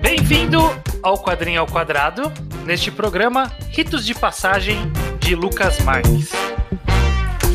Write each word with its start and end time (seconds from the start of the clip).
Bem-vindo 0.00 0.60
ao 1.02 1.18
Quadrinho 1.18 1.60
ao 1.60 1.66
Quadrado, 1.66 2.32
neste 2.64 2.92
programa 2.92 3.50
Ritos 3.70 4.06
de 4.06 4.14
Passagem 4.14 4.78
de 5.18 5.34
Lucas 5.34 5.80
Marques. 5.80 6.30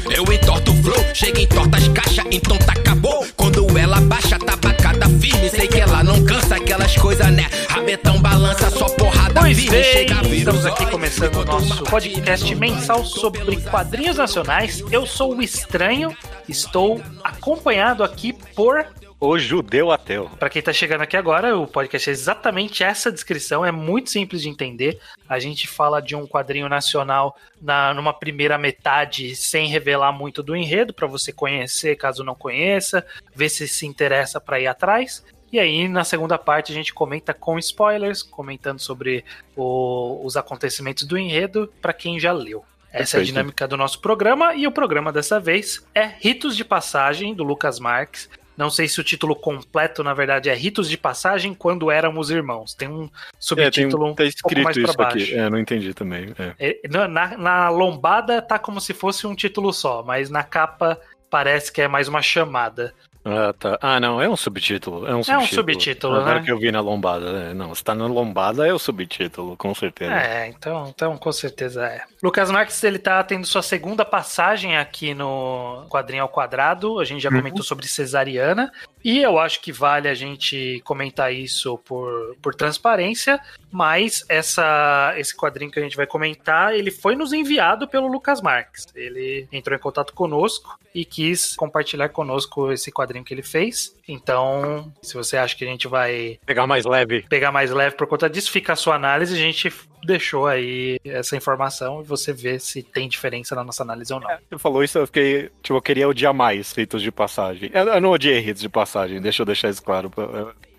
Eu 0.10 0.26
entorto 0.34 0.71
o 0.73 0.84
flow, 0.84 1.16
chega 1.16 1.39
em 1.39 1.48
tortas 1.48 1.88
caixa, 1.88 2.23
então 2.30 2.57
tá 2.57 2.73
acabou. 2.73 3.26
Quando 3.38 3.78
ela 3.78 4.02
baixa, 4.02 4.38
tabacada 4.38 5.07
firme, 5.07 5.50
sei 5.50 5.68
que 5.68 5.80
ela 5.80 6.04
não 6.04 6.26
cansa 6.26 6.57
aquelas 6.57 6.94
coisas, 6.98 7.32
né? 7.32 7.46
Rabetão 7.70 8.21
balança, 8.21 8.70
só 8.70 8.89
porrada 8.89 9.09
Pois 9.34 9.70
bem, 9.70 10.05
estamos 10.38 10.66
aqui 10.66 10.89
começando 10.89 11.36
o 11.38 11.46
nosso 11.46 11.84
podcast 11.84 12.55
mensal 12.55 13.04
sobre 13.05 13.61
quadrinhos 13.64 14.18
nacionais. 14.18 14.83
Eu 14.92 15.05
sou 15.05 15.36
o 15.36 15.42
Estranho, 15.42 16.15
estou 16.47 17.02
acompanhado 17.24 18.04
aqui 18.04 18.33
por 18.55 18.86
O 19.19 19.38
judeu 19.38 19.92
ateu. 19.92 20.29
Para 20.39 20.50
quem 20.50 20.61
tá 20.61 20.71
chegando 20.71 21.02
aqui 21.02 21.18
agora, 21.18 21.57
o 21.57 21.68
podcast 21.68 22.10
é 22.10 22.14
exatamente 22.14 22.83
essa 22.83 23.11
descrição, 23.11 23.65
é 23.65 23.71
muito 23.71 24.10
simples 24.10 24.42
de 24.42 24.50
entender. 24.50 25.00
A 25.28 25.39
gente 25.39 25.68
fala 25.68 26.02
de 26.02 26.16
um 26.16 26.25
quadrinho 26.25 26.69
nacional 26.69 27.36
na, 27.61 27.93
numa 27.93 28.14
primeira 28.14 28.57
metade, 28.57 29.36
sem 29.36 29.68
revelar 29.68 30.14
muito 30.14 30.41
do 30.41 30.55
enredo, 30.55 30.93
para 30.93 31.07
você 31.07 31.33
conhecer, 31.33 31.97
caso 31.97 32.23
não 32.23 32.36
conheça, 32.36 33.05
ver 33.36 33.50
se 33.50 33.67
se 33.67 33.86
interessa 33.86 34.39
para 34.39 34.59
ir 34.59 34.67
atrás. 34.67 35.23
E 35.52 35.59
aí, 35.59 35.88
na 35.88 36.03
segunda 36.03 36.38
parte, 36.38 36.72
a 36.72 36.76
gente 36.76 36.94
comenta 36.94 37.34
com 37.34 37.58
spoilers, 37.58 38.22
comentando 38.22 38.80
sobre 38.80 39.23
o- 39.56 40.22
os 40.23 40.38
acontecimentos 40.38 41.03
do 41.06 41.17
enredo, 41.17 41.72
para 41.81 41.94
quem 41.94 42.20
já 42.20 42.31
leu. 42.31 42.64
Essa 42.92 42.98
é 42.98 43.02
a 43.02 43.06
Perfeito. 43.20 43.25
dinâmica 43.28 43.67
do 43.67 43.78
nosso 43.78 44.00
programa, 44.02 44.56
e 44.56 44.66
o 44.66 44.72
programa 44.72 45.12
dessa 45.12 45.39
vez 45.39 45.86
é 45.94 46.06
Ritos 46.20 46.56
de 46.58 46.64
Passagem, 46.66 47.33
do 47.33 47.44
Lucas 47.44 47.80
Marques. 47.80 48.30
Não 48.58 48.69
sei 48.69 48.88
se 48.89 49.00
o 49.00 49.03
título 49.03 49.36
completo, 49.36 50.03
na 50.03 50.14
verdade, 50.14 50.50
é 50.50 50.53
Ritos 50.53 50.89
de 50.89 50.97
Passagem 50.97 51.53
quando 51.53 51.89
éramos 51.89 52.30
irmãos. 52.30 52.73
Tem 52.73 52.89
um 52.89 53.03
É, 53.03 53.08
tem, 53.08 53.09
subtítulo 53.39 54.06
tá 54.16 54.23
um 54.23 54.30
pouco 54.41 54.59
mais 54.63 54.75
isso 54.75 54.97
baixo. 54.97 55.17
aqui. 55.17 55.34
É, 55.34 55.50
não 55.50 55.58
entendi 55.58 55.94
também. 55.94 56.34
É. 56.38 56.56
É, 56.84 56.88
na, 56.89 57.08
na- 57.08 57.38
na 57.38 57.69
lombada 57.69 58.41
tá 58.41 58.59
como 58.59 58.81
se 58.81 58.94
fosse 58.94 59.25
um 59.25 59.34
título 59.36 59.72
só, 59.72 60.03
mas 60.03 60.30
na 60.30 60.44
capa 60.44 61.00
parece 61.30 61.72
que 61.72 61.81
é 61.81 61.88
mais 61.88 62.08
uma 62.08 62.22
chamada. 62.22 62.94
Ah, 63.25 63.53
tá. 63.58 63.78
Ah, 63.81 64.00
não, 64.00 64.22
é 64.22 64.30
um 64.30 64.36
subtítulo. 64.38 65.06
É 65.06 65.12
um 65.12 65.16
É 65.16 65.17
um 65.20 65.23
subtítulo. 65.23 65.48
subtítulo, 65.53 66.16
Agora 66.16 66.39
né? 66.39 66.45
que 66.45 66.52
eu 66.52 66.58
vi 66.58 66.72
na 66.72 66.80
lombada. 66.80 67.31
né? 67.34 67.53
Não, 67.53 67.75
se 67.75 67.84
tá 67.84 67.94
na 67.94 68.08
lombada 68.08 68.66
é 68.67 68.73
o 68.73 68.80
subtítulo, 68.80 69.58
com 69.58 69.75
certeza. 69.75 70.14
É, 70.14 70.48
então, 70.48 70.88
então 70.88 71.17
com 71.17 71.31
certeza 71.31 71.86
é. 71.86 72.02
Lucas 72.23 72.50
Marques, 72.50 72.81
ele 72.84 72.97
tá 72.97 73.22
tendo 73.23 73.45
sua 73.45 73.62
segunda 73.62 74.06
passagem 74.06 74.78
aqui 74.78 75.14
no 75.14 75.86
Quadrinho 75.90 76.23
ao 76.23 76.30
Quadrado. 76.30 77.00
A 77.00 77.06
gente 77.06 77.22
já 77.22 77.30
Uhum. 77.30 77.38
comentou 77.38 77.64
sobre 77.64 77.88
cesariana. 77.88 78.72
E 79.03 79.20
eu 79.22 79.38
acho 79.38 79.62
que 79.62 79.72
vale 79.72 80.08
a 80.09 80.14
gente 80.14 80.81
comentar 80.86 81.34
isso 81.34 81.78
por, 81.80 82.36
por 82.42 82.56
transparência. 82.56 83.40
Mas 83.72 84.25
essa, 84.28 85.14
esse 85.17 85.36
quadrinho 85.36 85.70
que 85.72 85.80
a 85.80 85.84
gente 85.84 85.95
vai 85.95 86.08
comentar, 86.08 86.73
ele 86.73 86.90
foi 86.90 87.16
nos 87.16 87.31
enviado 87.34 87.88
pelo 87.88 88.08
Lucas 88.08 88.42
Marques. 88.42 88.88
Ele 88.95 89.47
entrou 89.52 89.78
em 89.78 89.80
contato 89.80 90.14
conosco 90.14 90.78
e 90.94 91.06
quis 91.06 91.56
compartilhar 91.56 92.09
conosco 92.09 92.72
esse 92.72 92.92
quadrinho 92.92 93.08
que 93.23 93.33
ele 93.33 93.41
fez. 93.43 93.95
Então, 94.07 94.91
se 95.02 95.13
você 95.13 95.38
acha 95.38 95.55
que 95.55 95.63
a 95.63 95.67
gente 95.67 95.88
vai 95.88 96.39
Pegar 96.45 96.65
mais 96.67 96.85
leve. 96.85 97.25
pegar 97.29 97.51
mais 97.51 97.71
leve 97.71 97.95
por 97.95 98.07
conta 98.07 98.29
disso, 98.29 98.51
fica 98.51 98.73
a 98.73 98.75
sua 98.75 98.95
análise. 98.95 99.33
A 99.33 99.38
gente 99.38 99.71
deixou 100.03 100.47
aí 100.47 100.99
essa 101.03 101.35
informação 101.35 102.01
e 102.01 102.03
você 102.03 102.31
vê 102.31 102.59
se 102.59 102.81
tem 102.81 103.07
diferença 103.09 103.55
na 103.55 103.63
nossa 103.63 103.83
análise 103.83 104.13
ou 104.13 104.19
não. 104.19 104.29
Você 104.49 104.57
falou 104.57 104.83
isso, 104.83 104.97
eu 104.97 105.05
fiquei. 105.05 105.49
Tipo, 105.61 105.77
eu 105.77 105.81
queria 105.81 106.07
odiar 106.07 106.33
mais 106.33 106.71
ritos 106.73 107.01
de 107.01 107.11
passagem. 107.11 107.69
Eu, 107.73 107.85
eu 107.85 108.01
não 108.01 108.09
odiei 108.11 108.39
ritos 108.39 108.61
de 108.61 108.69
passagem, 108.69 109.21
deixa 109.21 109.41
eu 109.41 109.45
deixar 109.45 109.69
isso 109.69 109.83
claro. 109.83 110.11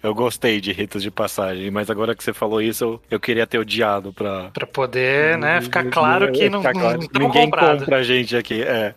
Eu, 0.02 0.14
gostei 0.14 0.60
de 0.60 0.72
ritos 0.72 1.02
de 1.02 1.10
passagem, 1.10 1.70
mas 1.70 1.90
agora 1.90 2.14
que 2.14 2.22
você 2.22 2.32
falou 2.32 2.60
isso, 2.62 2.84
eu, 2.84 3.02
eu 3.12 3.20
queria 3.20 3.46
ter 3.46 3.58
odiado 3.58 4.12
pra. 4.12 4.50
Pra 4.52 4.66
poder, 4.66 5.36
né, 5.38 5.60
ficar 5.60 5.84
claro 5.90 6.30
que 6.32 6.48
não, 6.48 6.62
claro 6.62 7.00
não 7.12 7.26
Ninguém 7.26 7.44
comprados. 7.44 7.80
compra 7.80 7.98
a 7.98 8.02
gente 8.02 8.36
aqui, 8.36 8.62
é. 8.62 8.94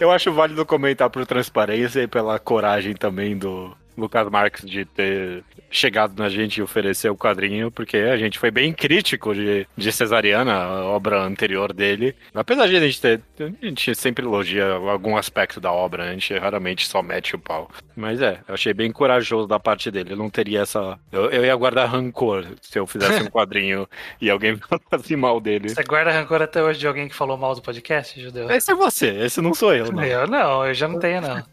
Eu 0.00 0.10
acho 0.10 0.32
válido 0.32 0.64
comentar 0.64 1.10
por 1.10 1.24
transparência 1.26 2.00
e 2.02 2.06
pela 2.06 2.38
coragem 2.38 2.94
também 2.94 3.36
do 3.36 3.76
Lucas 3.96 4.28
Marques 4.30 4.64
de 4.64 4.84
ter 4.84 5.44
chegado 5.70 6.20
na 6.20 6.28
gente 6.28 6.58
e 6.58 6.62
oferecer 6.62 7.10
o 7.10 7.16
quadrinho, 7.16 7.70
porque 7.70 7.96
a 7.96 8.16
gente 8.16 8.38
foi 8.38 8.50
bem 8.50 8.72
crítico 8.72 9.34
de, 9.34 9.66
de 9.76 9.92
Cesariana, 9.92 10.54
a 10.54 10.84
obra 10.84 11.22
anterior 11.22 11.72
dele. 11.72 12.14
Apesar 12.34 12.66
de 12.66 12.76
a 12.76 12.80
gente 12.80 13.00
ter. 13.00 13.20
A 13.38 13.66
gente 13.66 13.94
sempre 13.94 14.24
elogia 14.24 14.72
algum 14.72 15.16
aspecto 15.16 15.60
da 15.60 15.72
obra, 15.72 16.04
a 16.04 16.12
gente 16.12 16.36
raramente 16.36 16.86
só 16.86 17.02
mete 17.02 17.34
o 17.34 17.38
pau. 17.38 17.70
Mas 17.94 18.20
é, 18.20 18.40
eu 18.46 18.54
achei 18.54 18.72
bem 18.72 18.92
corajoso 18.92 19.46
da 19.46 19.58
parte 19.58 19.90
dele. 19.90 20.12
Eu 20.12 20.16
não 20.16 20.30
teria 20.30 20.60
essa. 20.60 20.98
Eu, 21.10 21.30
eu 21.30 21.44
ia 21.44 21.56
guardar 21.56 21.88
rancor 21.88 22.46
se 22.60 22.78
eu 22.78 22.86
fizesse 22.86 23.22
um 23.22 23.26
quadrinho 23.30 23.88
e 24.20 24.30
alguém 24.30 24.56
falasse 24.90 25.16
mal 25.16 25.40
dele. 25.40 25.68
Você 25.68 25.82
guarda 25.82 26.10
rancor 26.10 26.42
até 26.42 26.62
hoje 26.62 26.78
de 26.78 26.86
alguém 26.86 27.08
que 27.08 27.14
falou 27.14 27.36
mal 27.36 27.54
do 27.54 27.62
podcast, 27.62 28.20
Judeu? 28.20 28.50
Esse 28.50 28.70
é 28.70 28.74
você, 28.74 29.08
esse 29.08 29.40
não 29.40 29.54
sou 29.54 29.74
eu, 29.74 29.90
não. 29.92 30.04
Eu 30.04 30.26
não, 30.26 30.66
eu 30.66 30.74
já 30.74 30.88
não 30.88 30.98
tenho, 30.98 31.20
não. 31.20 31.36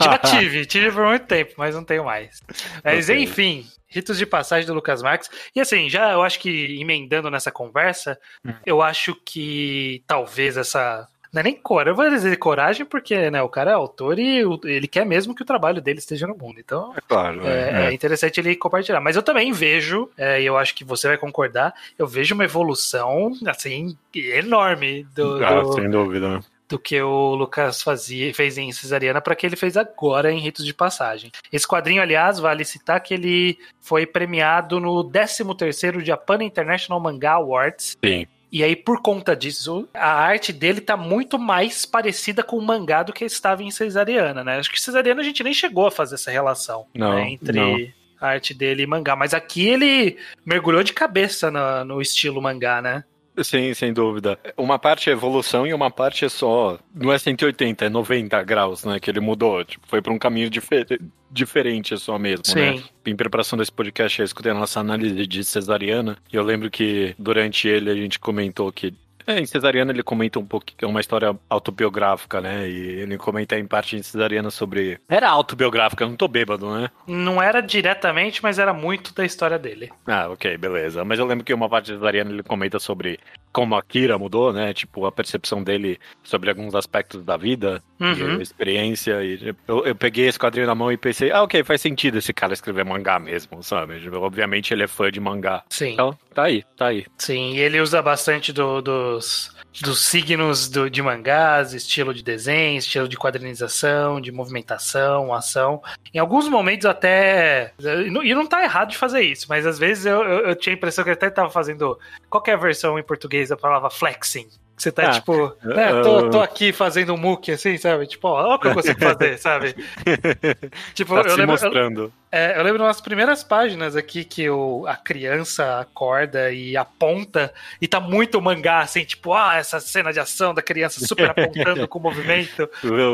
Já 0.00 0.18
tive, 0.18 0.66
tive 0.66 0.90
por 0.90 1.06
muito 1.06 1.26
tempo, 1.26 1.54
mas 1.56 1.74
não 1.74 1.83
tenho 1.84 2.04
mais. 2.04 2.40
Mas 2.82 3.08
Ok. 3.08 3.22
enfim, 3.22 3.66
ritos 3.88 4.18
de 4.18 4.26
passagem 4.26 4.66
do 4.66 4.74
Lucas 4.74 5.02
Marques. 5.02 5.30
E 5.54 5.60
assim, 5.60 5.88
já 5.88 6.12
eu 6.12 6.22
acho 6.22 6.40
que 6.40 6.80
emendando 6.80 7.30
nessa 7.30 7.50
conversa, 7.52 8.18
Hum. 8.44 8.52
eu 8.66 8.82
acho 8.82 9.14
que 9.24 10.02
talvez 10.06 10.56
essa. 10.56 11.06
Não 11.32 11.40
é 11.40 11.42
nem 11.42 11.54
coragem, 11.56 11.90
eu 11.90 11.96
vou 11.96 12.08
dizer 12.08 12.36
coragem 12.36 12.86
porque 12.86 13.28
né, 13.28 13.42
o 13.42 13.48
cara 13.48 13.72
é 13.72 13.74
autor 13.74 14.20
e 14.20 14.44
ele 14.66 14.86
quer 14.86 15.04
mesmo 15.04 15.34
que 15.34 15.42
o 15.42 15.44
trabalho 15.44 15.82
dele 15.82 15.98
esteja 15.98 16.28
no 16.28 16.36
mundo. 16.36 16.60
Então 16.60 16.92
É 16.96 17.00
claro, 17.00 17.44
é, 17.44 17.70
é, 17.70 17.86
é 17.88 17.92
interessante 17.92 18.38
ele 18.38 18.54
compartilhar. 18.54 19.00
Mas 19.00 19.16
eu 19.16 19.22
também 19.22 19.50
vejo, 19.50 20.08
é, 20.16 20.40
e 20.40 20.46
eu 20.46 20.56
acho 20.56 20.72
que 20.76 20.84
você 20.84 21.08
vai 21.08 21.18
concordar, 21.18 21.74
eu 21.98 22.06
vejo 22.06 22.36
uma 22.36 22.44
evolução 22.44 23.32
assim 23.48 23.98
enorme 24.14 25.04
do, 25.12 25.44
Ah, 25.44 25.62
do- 25.62 25.72
sem 25.72 25.90
dúvida. 25.90 26.40
Do 26.68 26.78
que 26.78 27.00
o 27.00 27.34
Lucas 27.34 27.82
fazia, 27.82 28.32
fez 28.34 28.56
em 28.56 28.72
Cesariana 28.72 29.20
para 29.20 29.34
que 29.34 29.44
ele 29.46 29.56
fez 29.56 29.76
agora 29.76 30.32
em 30.32 30.38
Ritos 30.40 30.64
de 30.64 30.72
Passagem. 30.72 31.30
Esse 31.52 31.68
quadrinho, 31.68 32.00
aliás, 32.02 32.38
vale 32.38 32.64
citar 32.64 33.00
que 33.00 33.12
ele 33.14 33.58
foi 33.80 34.06
premiado 34.06 34.80
no 34.80 35.04
13º 35.04 36.04
Japan 36.04 36.42
International 36.42 36.98
Manga 37.00 37.32
Awards. 37.32 37.96
Sim. 38.04 38.26
E 38.50 38.62
aí, 38.62 38.76
por 38.76 39.02
conta 39.02 39.34
disso, 39.34 39.88
a 39.92 40.12
arte 40.14 40.52
dele 40.52 40.80
tá 40.80 40.96
muito 40.96 41.38
mais 41.40 41.84
parecida 41.84 42.40
com 42.42 42.56
o 42.56 42.62
mangá 42.62 43.02
do 43.02 43.12
que 43.12 43.24
estava 43.24 43.64
em 43.64 43.70
Cesariana, 43.70 44.44
né? 44.44 44.58
Acho 44.58 44.70
que 44.70 44.80
Cesariana 44.80 45.20
a 45.22 45.24
gente 45.24 45.42
nem 45.42 45.52
chegou 45.52 45.88
a 45.88 45.90
fazer 45.90 46.14
essa 46.14 46.30
relação 46.30 46.86
Não, 46.94 47.14
né, 47.16 47.30
entre 47.32 47.52
não. 47.58 47.76
a 48.20 48.28
arte 48.28 48.54
dele 48.54 48.84
e 48.84 48.86
mangá. 48.86 49.16
Mas 49.16 49.34
aqui 49.34 49.66
ele 49.68 50.16
mergulhou 50.46 50.84
de 50.84 50.92
cabeça 50.92 51.50
na- 51.50 51.84
no 51.84 52.00
estilo 52.00 52.40
mangá, 52.40 52.80
né? 52.80 53.02
Sim, 53.42 53.74
sem 53.74 53.92
dúvida. 53.92 54.38
Uma 54.56 54.78
parte 54.78 55.10
é 55.10 55.12
evolução 55.12 55.66
e 55.66 55.74
uma 55.74 55.90
parte 55.90 56.24
é 56.24 56.28
só. 56.28 56.78
Não 56.94 57.12
é 57.12 57.18
180, 57.18 57.84
é 57.86 57.88
90 57.88 58.42
graus, 58.44 58.84
né? 58.84 59.00
Que 59.00 59.10
ele 59.10 59.18
mudou. 59.20 59.64
Tipo, 59.64 59.86
foi 59.88 60.00
para 60.00 60.12
um 60.12 60.18
caminho 60.18 60.48
difer- 60.48 61.00
diferente 61.30 61.98
só 61.98 62.16
mesmo, 62.18 62.44
né? 62.54 62.76
Sim. 62.78 62.84
Em 63.04 63.16
preparação 63.16 63.58
desse 63.58 63.72
podcast, 63.72 64.20
eu 64.20 64.24
escutei 64.24 64.52
a 64.52 64.54
nossa 64.54 64.78
análise 64.78 65.26
de 65.26 65.42
cesariana. 65.44 66.16
E 66.32 66.36
eu 66.36 66.44
lembro 66.44 66.70
que 66.70 67.14
durante 67.18 67.66
ele 67.66 67.90
a 67.90 67.94
gente 67.94 68.18
comentou 68.20 68.70
que. 68.72 68.94
É, 69.26 69.38
em 69.40 69.46
Cesariana 69.46 69.92
ele 69.92 70.02
comenta 70.02 70.38
um 70.38 70.44
pouco 70.46 70.66
que 70.66 70.84
é 70.84 70.88
uma 70.88 71.00
história 71.00 71.34
autobiográfica, 71.48 72.40
né? 72.40 72.68
E 72.68 72.76
ele 73.00 73.16
comenta 73.18 73.58
em 73.58 73.66
parte 73.66 73.96
em 73.96 74.02
Cesariana 74.02 74.50
sobre. 74.50 74.98
Era 75.08 75.28
autobiográfica, 75.30 76.04
eu 76.04 76.08
não 76.08 76.16
tô 76.16 76.28
bêbado, 76.28 76.70
né? 76.74 76.90
Não 77.06 77.42
era 77.42 77.60
diretamente, 77.60 78.42
mas 78.42 78.58
era 78.58 78.72
muito 78.72 79.14
da 79.14 79.24
história 79.24 79.58
dele. 79.58 79.90
Ah, 80.06 80.28
ok, 80.28 80.56
beleza. 80.58 81.04
Mas 81.04 81.18
eu 81.18 81.26
lembro 81.26 81.44
que 81.44 81.54
uma 81.54 81.68
parte 81.68 81.94
da 81.96 82.06
Ariana 82.06 82.30
ele 82.30 82.42
comenta 82.42 82.78
sobre 82.78 83.18
como 83.52 83.76
a 83.76 83.82
Kira 83.82 84.18
mudou, 84.18 84.52
né? 84.52 84.72
Tipo, 84.74 85.06
a 85.06 85.12
percepção 85.12 85.62
dele 85.62 85.98
sobre 86.22 86.50
alguns 86.50 86.74
aspectos 86.74 87.24
da 87.24 87.36
vida 87.36 87.82
e 88.00 88.04
Uhum. 88.04 88.38
a 88.38 88.42
experiência. 88.42 89.22
E 89.24 89.54
eu, 89.68 89.86
eu 89.86 89.94
peguei 89.94 90.26
esse 90.26 90.38
quadrinho 90.38 90.66
na 90.66 90.74
mão 90.74 90.90
e 90.90 90.96
pensei, 90.96 91.30
ah, 91.30 91.42
ok, 91.42 91.62
faz 91.62 91.80
sentido 91.80 92.18
esse 92.18 92.32
cara 92.32 92.52
escrever 92.52 92.84
mangá 92.84 93.18
mesmo, 93.18 93.62
sabe? 93.62 94.00
Tipo, 94.00 94.16
Obviamente 94.18 94.74
ele 94.74 94.82
é 94.82 94.88
fã 94.88 95.10
de 95.10 95.20
mangá. 95.20 95.62
Sim, 95.70 95.92
Então, 95.92 96.18
tá 96.34 96.42
aí, 96.44 96.64
tá 96.76 96.86
aí. 96.88 97.06
sim. 97.18 97.54
E 97.54 97.60
ele 97.60 97.80
usa 97.80 98.02
bastante 98.02 98.52
do- 98.52 98.82
dos, 98.82 99.54
dos 99.82 100.00
signos 100.06 100.68
do- 100.68 100.90
de 100.90 101.00
mangás, 101.02 101.72
estilo 101.72 102.12
de 102.12 102.22
desenho, 102.22 102.78
estilo 102.78 103.08
de 103.08 103.16
quadrinização, 103.16 104.20
de 104.20 104.30
movimentação, 104.32 105.32
ação. 105.32 105.82
Em 106.12 106.18
alguns 106.18 106.48
momentos 106.48 106.86
até. 106.86 107.72
E 107.78 108.34
não, 108.34 108.46
tá 108.46 108.62
errado 108.62 108.90
de 108.90 108.96
fazer 108.98 109.22
isso, 109.22 109.46
mas 109.48 109.66
às 109.66 109.78
vezes 109.78 110.06
eu, 110.06 110.22
eu, 110.22 110.46
eu 110.48 110.56
tinha 110.56 110.74
a 110.74 110.76
impressão 110.76 111.02
que 111.04 111.10
ele 111.10 111.16
até 111.16 111.30
tava 111.30 111.50
fazendo. 111.50 111.98
Qual 112.28 112.42
é 112.46 112.52
a 112.52 112.56
versão 112.56 112.98
em 112.98 113.02
português 113.02 113.48
da 113.48 113.56
palavra 113.56 113.90
flexing? 113.90 114.48
Você 114.76 114.90
tá, 114.90 115.06
Ah, 115.06 115.10
tipo, 115.12 115.56
né, 115.62 116.02
tô, 116.02 116.30
tô 116.30 116.40
aqui 116.40 116.72
fazendo 116.72 117.14
um 117.14 117.16
muque 117.16 117.52
assim, 117.52 117.76
sabe? 117.78 118.08
Tipo, 118.08 118.26
ó, 118.26 118.42
olha 118.44 118.54
o 118.56 118.58
que 118.58 118.66
eu 118.66 118.74
consigo 118.74 118.98
fazer, 118.98 119.38
sabe? 119.38 119.72
tipo, 120.94 121.14
Tá 121.14 121.20
eu 121.20 121.36
lembro, 121.36 121.42
eu, 121.42 121.46
mostrando. 121.46 122.12
É, 122.36 122.58
eu 122.58 122.64
lembro 122.64 122.82
nas 122.82 123.00
primeiras 123.00 123.44
páginas 123.44 123.94
aqui 123.94 124.24
que 124.24 124.50
o, 124.50 124.84
a 124.88 124.96
criança 124.96 125.78
acorda 125.78 126.50
e 126.50 126.76
aponta, 126.76 127.54
e 127.80 127.86
tá 127.86 128.00
muito 128.00 128.42
mangá, 128.42 128.80
assim, 128.80 129.04
tipo, 129.04 129.32
ah, 129.32 129.54
essa 129.54 129.78
cena 129.78 130.12
de 130.12 130.18
ação 130.18 130.52
da 130.52 130.60
criança 130.60 131.06
super 131.06 131.30
apontando 131.30 131.86
com 131.86 132.00
o 132.00 132.02
movimento. 132.02 132.68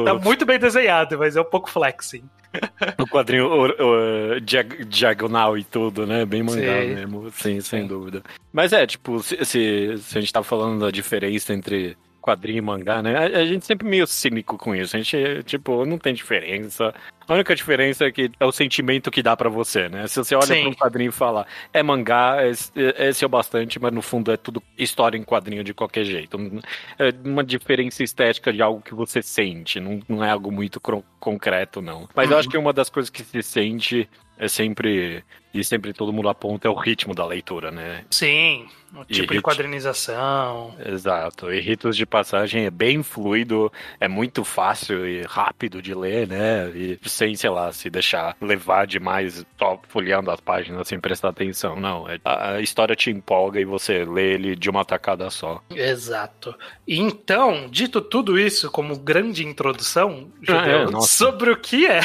Tá 0.06 0.14
muito 0.14 0.46
bem 0.46 0.58
desenhado, 0.58 1.18
mas 1.18 1.36
é 1.36 1.40
um 1.42 1.44
pouco 1.44 1.68
flexing. 1.68 2.24
O 2.98 3.06
quadrinho 3.06 3.46
o, 3.46 4.36
o, 4.36 4.40
diag 4.40 4.86
diagonal 4.86 5.58
e 5.58 5.64
tudo, 5.64 6.06
né? 6.06 6.24
Bem 6.24 6.42
mangá 6.42 6.80
Sim. 6.80 6.94
mesmo, 6.94 7.30
sim, 7.30 7.60
sem 7.60 7.86
dúvida. 7.86 8.22
Mas 8.50 8.72
é, 8.72 8.86
tipo, 8.86 9.22
se, 9.22 9.44
se, 9.44 9.98
se 9.98 10.16
a 10.16 10.20
gente 10.22 10.32
tá 10.32 10.42
falando 10.42 10.80
da 10.80 10.90
diferença 10.90 11.52
entre 11.52 11.94
quadrinho 12.20 12.58
e 12.58 12.60
mangá, 12.60 13.02
né? 13.02 13.16
A, 13.16 13.40
a, 13.40 13.46
gente 13.46 13.64
sempre 13.64 13.88
meio 13.88 14.06
cínico 14.06 14.56
com 14.56 14.74
isso. 14.74 14.96
A 14.96 15.00
gente, 15.00 15.42
tipo, 15.44 15.84
não 15.84 15.98
tem 15.98 16.14
diferença. 16.14 16.94
A 17.26 17.34
única 17.34 17.54
diferença 17.54 18.04
é 18.04 18.12
que 18.12 18.30
é 18.38 18.44
o 18.44 18.52
sentimento 18.52 19.10
que 19.10 19.22
dá 19.22 19.36
para 19.36 19.48
você, 19.48 19.88
né? 19.88 20.06
Se 20.06 20.16
você 20.16 20.34
olha 20.34 20.46
para 20.46 20.68
um 20.68 20.74
quadrinho 20.74 21.08
e 21.08 21.12
fala, 21.12 21.46
é 21.72 21.82
mangá, 21.82 22.46
esse, 22.46 22.72
esse 22.76 23.24
é 23.24 23.26
o 23.26 23.30
bastante, 23.30 23.78
mas 23.78 23.92
no 23.92 24.02
fundo 24.02 24.32
é 24.32 24.36
tudo 24.36 24.62
história 24.76 25.16
em 25.16 25.22
quadrinho 25.22 25.64
de 25.64 25.72
qualquer 25.72 26.04
jeito. 26.04 26.38
É 26.98 27.12
uma 27.24 27.44
diferença 27.44 28.02
estética 28.02 28.52
de 28.52 28.60
algo 28.60 28.82
que 28.82 28.94
você 28.94 29.22
sente, 29.22 29.78
não, 29.80 30.00
não 30.08 30.24
é 30.24 30.30
algo 30.30 30.50
muito 30.50 30.80
concreto, 31.18 31.80
não. 31.80 32.08
Mas 32.14 32.26
uhum. 32.26 32.32
eu 32.32 32.38
acho 32.38 32.48
que 32.48 32.58
uma 32.58 32.72
das 32.72 32.90
coisas 32.90 33.10
que 33.10 33.22
se 33.22 33.42
sente 33.42 34.08
é 34.36 34.48
sempre 34.48 35.22
e 35.52 35.64
sempre 35.64 35.92
todo 35.92 36.12
mundo 36.12 36.28
aponta 36.28 36.68
é 36.68 36.70
o 36.70 36.74
ritmo 36.74 37.14
da 37.14 37.26
leitura, 37.26 37.70
né? 37.70 38.04
Sim, 38.10 38.68
o 38.94 39.04
tipo 39.04 39.32
e 39.32 39.36
de 39.36 39.42
quadrinização. 39.42 40.74
Exato. 40.84 41.52
E 41.52 41.60
ritos 41.60 41.96
de 41.96 42.04
passagem 42.04 42.64
é 42.64 42.70
bem 42.70 43.02
fluido, 43.02 43.72
é 44.00 44.08
muito 44.08 44.44
fácil 44.44 45.06
e 45.06 45.22
rápido 45.22 45.80
de 45.80 45.94
ler, 45.94 46.26
né? 46.26 46.68
E 46.70 46.98
sem, 47.04 47.34
sei 47.36 47.50
lá, 47.50 47.72
se 47.72 47.88
deixar 47.88 48.36
levar 48.40 48.86
demais 48.86 49.44
só 49.58 49.80
folheando 49.88 50.30
as 50.30 50.40
páginas 50.40 50.88
sem 50.88 50.98
prestar 50.98 51.28
atenção. 51.28 51.76
Não, 51.76 52.08
é, 52.08 52.18
a 52.24 52.60
história 52.60 52.96
te 52.96 53.10
empolga 53.10 53.60
e 53.60 53.64
você 53.64 54.04
lê 54.04 54.34
ele 54.34 54.56
de 54.56 54.68
uma 54.68 54.84
tacada 54.84 55.30
só. 55.30 55.62
Exato. 55.70 56.54
Então, 56.86 57.68
dito 57.70 58.00
tudo 58.00 58.38
isso 58.38 58.70
como 58.70 58.98
grande 58.98 59.44
introdução, 59.44 60.30
ah, 60.48 60.68
é, 60.68 61.00
sobre 61.02 61.50
o 61.50 61.56
que 61.56 61.86
é 61.86 62.00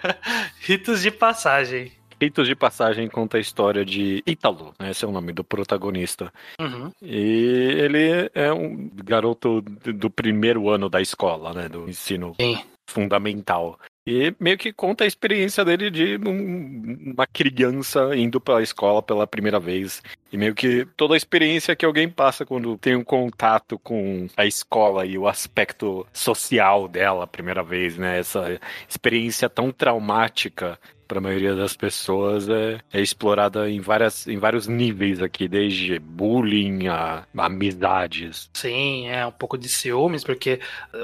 ritos 0.60 1.02
de 1.02 1.10
passagem. 1.10 1.92
Ritos 2.24 2.48
de 2.48 2.56
Passagem 2.56 3.06
conta 3.06 3.36
a 3.36 3.40
história 3.40 3.84
de 3.84 4.22
Ítalo, 4.26 4.72
né? 4.80 4.90
esse 4.90 5.04
é 5.04 5.08
o 5.08 5.12
nome 5.12 5.30
do 5.30 5.44
protagonista. 5.44 6.32
Uhum. 6.58 6.90
E 7.02 7.76
ele 7.76 8.30
é 8.34 8.50
um 8.50 8.90
garoto 9.04 9.60
do 9.60 10.10
primeiro 10.10 10.70
ano 10.70 10.88
da 10.88 11.02
escola, 11.02 11.52
né? 11.52 11.68
Do 11.68 11.86
ensino 11.86 12.34
Sim. 12.40 12.58
fundamental. 12.88 13.78
E 14.06 14.34
meio 14.40 14.56
que 14.56 14.72
conta 14.72 15.04
a 15.04 15.06
experiência 15.06 15.64
dele 15.64 15.90
de 15.90 16.18
um, 16.26 17.12
uma 17.14 17.26
criança 17.26 18.14
indo 18.16 18.40
para 18.40 18.58
a 18.58 18.62
escola 18.62 19.02
pela 19.02 19.26
primeira 19.26 19.60
vez. 19.60 20.02
E 20.32 20.38
meio 20.38 20.54
que 20.54 20.86
toda 20.96 21.14
a 21.14 21.16
experiência 21.16 21.76
que 21.76 21.84
alguém 21.84 22.08
passa 22.08 22.44
quando 22.46 22.76
tem 22.78 22.96
um 22.96 23.04
contato 23.04 23.78
com 23.78 24.26
a 24.36 24.46
escola 24.46 25.04
e 25.04 25.16
o 25.18 25.28
aspecto 25.28 26.06
social 26.12 26.88
dela 26.88 27.24
a 27.24 27.26
primeira 27.26 27.62
vez, 27.62 27.96
né? 27.98 28.18
Essa 28.18 28.58
experiência 28.88 29.48
tão 29.48 29.70
traumática 29.70 30.78
para 31.06 31.18
a 31.18 31.20
maioria 31.20 31.54
das 31.54 31.76
pessoas 31.76 32.48
é, 32.48 32.80
é, 32.92 33.00
explorada 33.00 33.68
em, 33.68 33.80
várias, 33.80 34.26
em 34.26 34.38
vários 34.38 34.66
níveis 34.66 35.22
aqui, 35.22 35.46
desde 35.48 35.98
bullying 35.98 36.88
a, 36.88 37.24
a 37.36 37.46
amizades. 37.46 38.50
Sim, 38.54 39.08
é 39.08 39.26
um 39.26 39.32
pouco 39.32 39.56
de 39.56 39.68
ciúmes, 39.68 40.24
porque 40.24 40.60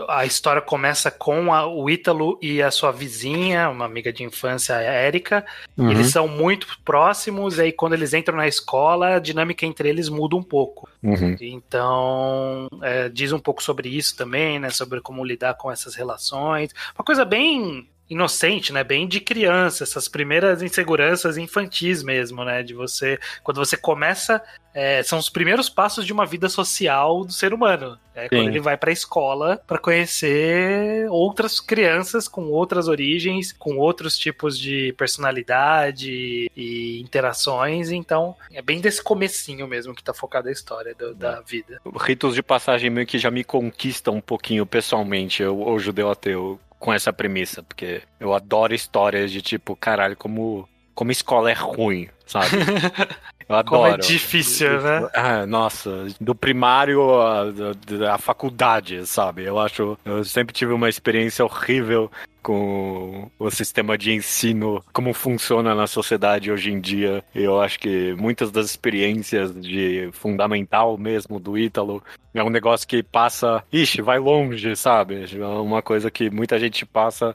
a 0.09 0.25
história 0.25 0.63
começa 0.63 1.11
com 1.11 1.53
a, 1.53 1.67
o 1.67 1.89
Ítalo 1.89 2.39
e 2.43 2.63
a 2.63 2.71
sua 2.71 2.91
vizinha, 2.91 3.69
uma 3.69 3.85
amiga 3.85 4.13
de 4.13 4.25
infância, 4.25 4.77
a 4.77 4.81
Érica. 4.81 5.45
Uhum. 5.77 5.91
Eles 5.91 6.09
são 6.09 6.27
muito 6.27 6.67
próximos, 6.85 7.59
e 7.59 7.63
aí 7.63 7.73
quando 7.73 7.93
eles 7.93 8.15
entram 8.15 8.37
na 8.37 8.49
escola, 8.49 9.17
a 9.17 9.19
dinâmica 9.19 9.67
entre 9.67 9.89
eles 9.89 10.09
muda 10.09 10.37
um 10.37 10.43
pouco. 10.43 10.89
Uhum. 11.03 11.37
Então, 11.41 12.69
é, 12.83 13.09
diz 13.09 13.33
um 13.33 13.39
pouco 13.39 13.63
sobre 13.63 13.89
isso 13.89 14.17
também, 14.17 14.59
né? 14.59 14.71
Sobre 14.71 15.01
como 15.01 15.25
lidar 15.25 15.55
com 15.55 15.71
essas 15.71 15.95
relações. 15.95 16.75
Uma 16.97 17.05
coisa 17.05 17.25
bem 17.25 17.89
inocente, 18.11 18.73
né? 18.73 18.83
Bem 18.83 19.07
de 19.07 19.21
criança, 19.21 19.85
essas 19.85 20.09
primeiras 20.09 20.63
inseguranças 20.63 21.39
infantis 21.39 22.03
mesmo, 22.03 22.45
né? 22.45 22.63
De 22.63 22.75
você. 22.75 23.19
Quando 23.45 23.59
você 23.59 23.77
começa. 23.77 24.43
É, 24.73 25.03
são 25.03 25.19
os 25.19 25.29
primeiros 25.29 25.69
passos 25.69 26.07
de 26.07 26.13
uma 26.13 26.25
vida 26.25 26.49
social 26.49 27.25
do 27.25 27.33
ser 27.33 27.53
humano. 27.53 27.99
É 28.15 28.29
quando 28.29 28.49
ele 28.49 28.61
vai 28.61 28.77
para 28.77 28.91
a 28.91 28.93
escola 28.93 29.61
para 29.67 29.79
conhecer 29.79 31.09
outras 31.11 31.59
crianças 31.59 32.29
com 32.29 32.45
outras 32.45 32.87
origens, 32.87 33.53
com 33.53 33.79
outros 33.79 34.17
tipos 34.17 34.57
de 34.57 34.93
personalidade 34.93 36.49
e 36.57 37.01
interações. 37.01 37.91
Então, 37.91 38.37
é 38.53 38.63
bem 38.63 38.81
desse 38.81 39.03
comecinho 39.03 39.67
mesmo 39.67 39.93
que 39.93 40.05
tá 40.05 40.15
focada 40.15 40.49
a 40.49 40.53
história 40.53 40.95
do, 40.95 41.17
da 41.17 41.41
vida. 41.41 41.81
Ritos 42.01 42.37
de 42.37 42.43
passagem 42.43 42.91
meio 42.91 43.09
que 43.09 43.19
já 43.19 43.31
me 43.31 43.43
conquista 43.43 44.13
um 44.13 44.21
pouquinho 44.21 44.65
pessoalmente, 44.65 45.43
o, 45.43 45.69
o 45.69 45.79
judeu 45.81 46.09
ateu 46.09 46.61
com 46.81 46.93
essa 46.93 47.13
premissa, 47.13 47.63
porque 47.63 48.03
eu 48.19 48.35
adoro 48.35 48.75
histórias 48.75 49.31
de 49.31 49.41
tipo, 49.41 49.77
caralho, 49.77 50.17
como, 50.17 50.69
como 50.95 51.13
escola 51.13 51.51
é 51.51 51.55
ruim, 51.55 52.09
sabe? 52.27 52.49
Eu 53.51 53.57
adoro. 53.57 53.83
Como 53.83 53.95
é 53.95 53.97
difícil, 53.97 54.81
né? 54.81 55.09
Ah, 55.13 55.45
nossa, 55.45 56.07
do 56.21 56.37
primário 56.37 57.21
à, 57.21 58.15
à 58.15 58.17
faculdade, 58.17 59.05
sabe? 59.09 59.43
Eu 59.43 59.59
acho. 59.59 59.99
Eu 60.05 60.25
sempre 60.25 60.55
tive 60.55 60.73
uma 60.73 60.89
experiência 60.89 61.45
horrível 61.45 62.09
com 62.45 63.29
o 63.39 63.51
sistema 63.51 63.99
de 63.99 64.13
ensino, 64.13 64.83
como 64.93 65.13
funciona 65.13 65.75
na 65.75 65.89
sociedade 65.89 66.51
hoje 66.51 66.71
em 66.71 66.81
dia. 66.81 67.25
Eu 67.35 67.61
acho 67.61 67.81
que 67.81 68.15
muitas 68.15 68.53
das 68.53 68.67
experiências 68.67 69.53
de 69.53 70.11
fundamental 70.13 70.97
mesmo 70.97 71.41
do 71.41 71.59
Ítalo 71.59 72.03
é 72.35 72.43
um 72.43 72.51
negócio 72.51 72.87
que 72.87 73.03
passa, 73.03 73.63
ixi, 73.73 74.01
vai 74.03 74.19
longe, 74.19 74.77
sabe? 74.77 75.27
É 75.35 75.47
uma 75.47 75.83
coisa 75.83 76.11
que 76.11 76.31
muita 76.31 76.59
gente 76.59 76.87
passa 76.87 77.35